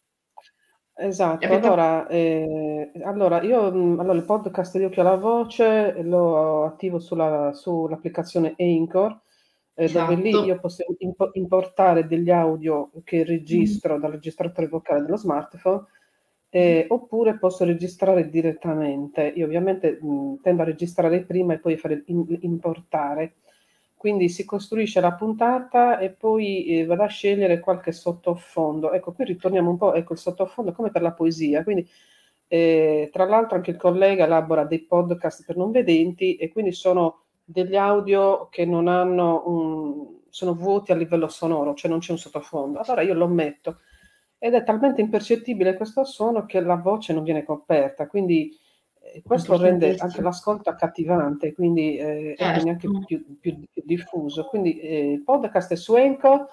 [0.99, 6.99] Esatto, allora, eh, allora io mm, allora il podcast di Occhio alla Voce lo attivo
[6.99, 9.21] sulla, sull'applicazione Anchor,
[9.75, 10.47] eh, dove lì esatto.
[10.47, 15.85] io posso impo- importare degli audio che registro dal registratore vocale dello smartphone,
[16.49, 19.35] eh, oppure posso registrare direttamente.
[19.37, 23.35] Io ovviamente mh, mm, tendo a registrare prima e poi fare in- importare.
[23.97, 28.93] Quindi si costruisce la puntata e poi eh, vado a scegliere qualche sottofondo.
[28.93, 31.65] Ecco, qui ritorniamo un po', ecco il sottofondo come per la poesia.
[31.65, 31.89] Quindi,
[32.47, 37.23] eh, tra l'altro, anche il collega elabora dei podcast per non vedenti e quindi sono
[37.43, 42.19] degli audio che non hanno un, sono vuoti a livello sonoro, cioè non c'è un
[42.19, 42.81] sottofondo.
[42.81, 43.79] Allora io lo metto
[44.39, 48.07] ed è talmente impercettibile questo suono che la voce non viene coperta.
[48.07, 48.57] Quindi
[49.25, 52.67] questo rende anche l'ascolto accattivante, quindi eh, certo.
[52.67, 54.45] è anche più, più, più diffuso.
[54.45, 56.47] Quindi eh, il podcast è su Anchor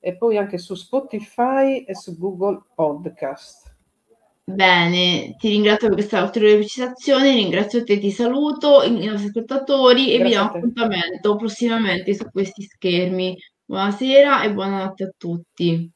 [0.00, 3.76] e poi anche su Spotify e su Google Podcast.
[4.44, 10.22] Bene, ti ringrazio per questa ulteriore precisazione, ringrazio te, ti saluto, i nostri ascoltatori e
[10.22, 13.36] vi do appuntamento prossimamente su questi schermi.
[13.66, 15.92] Buonasera e buonanotte a tutti.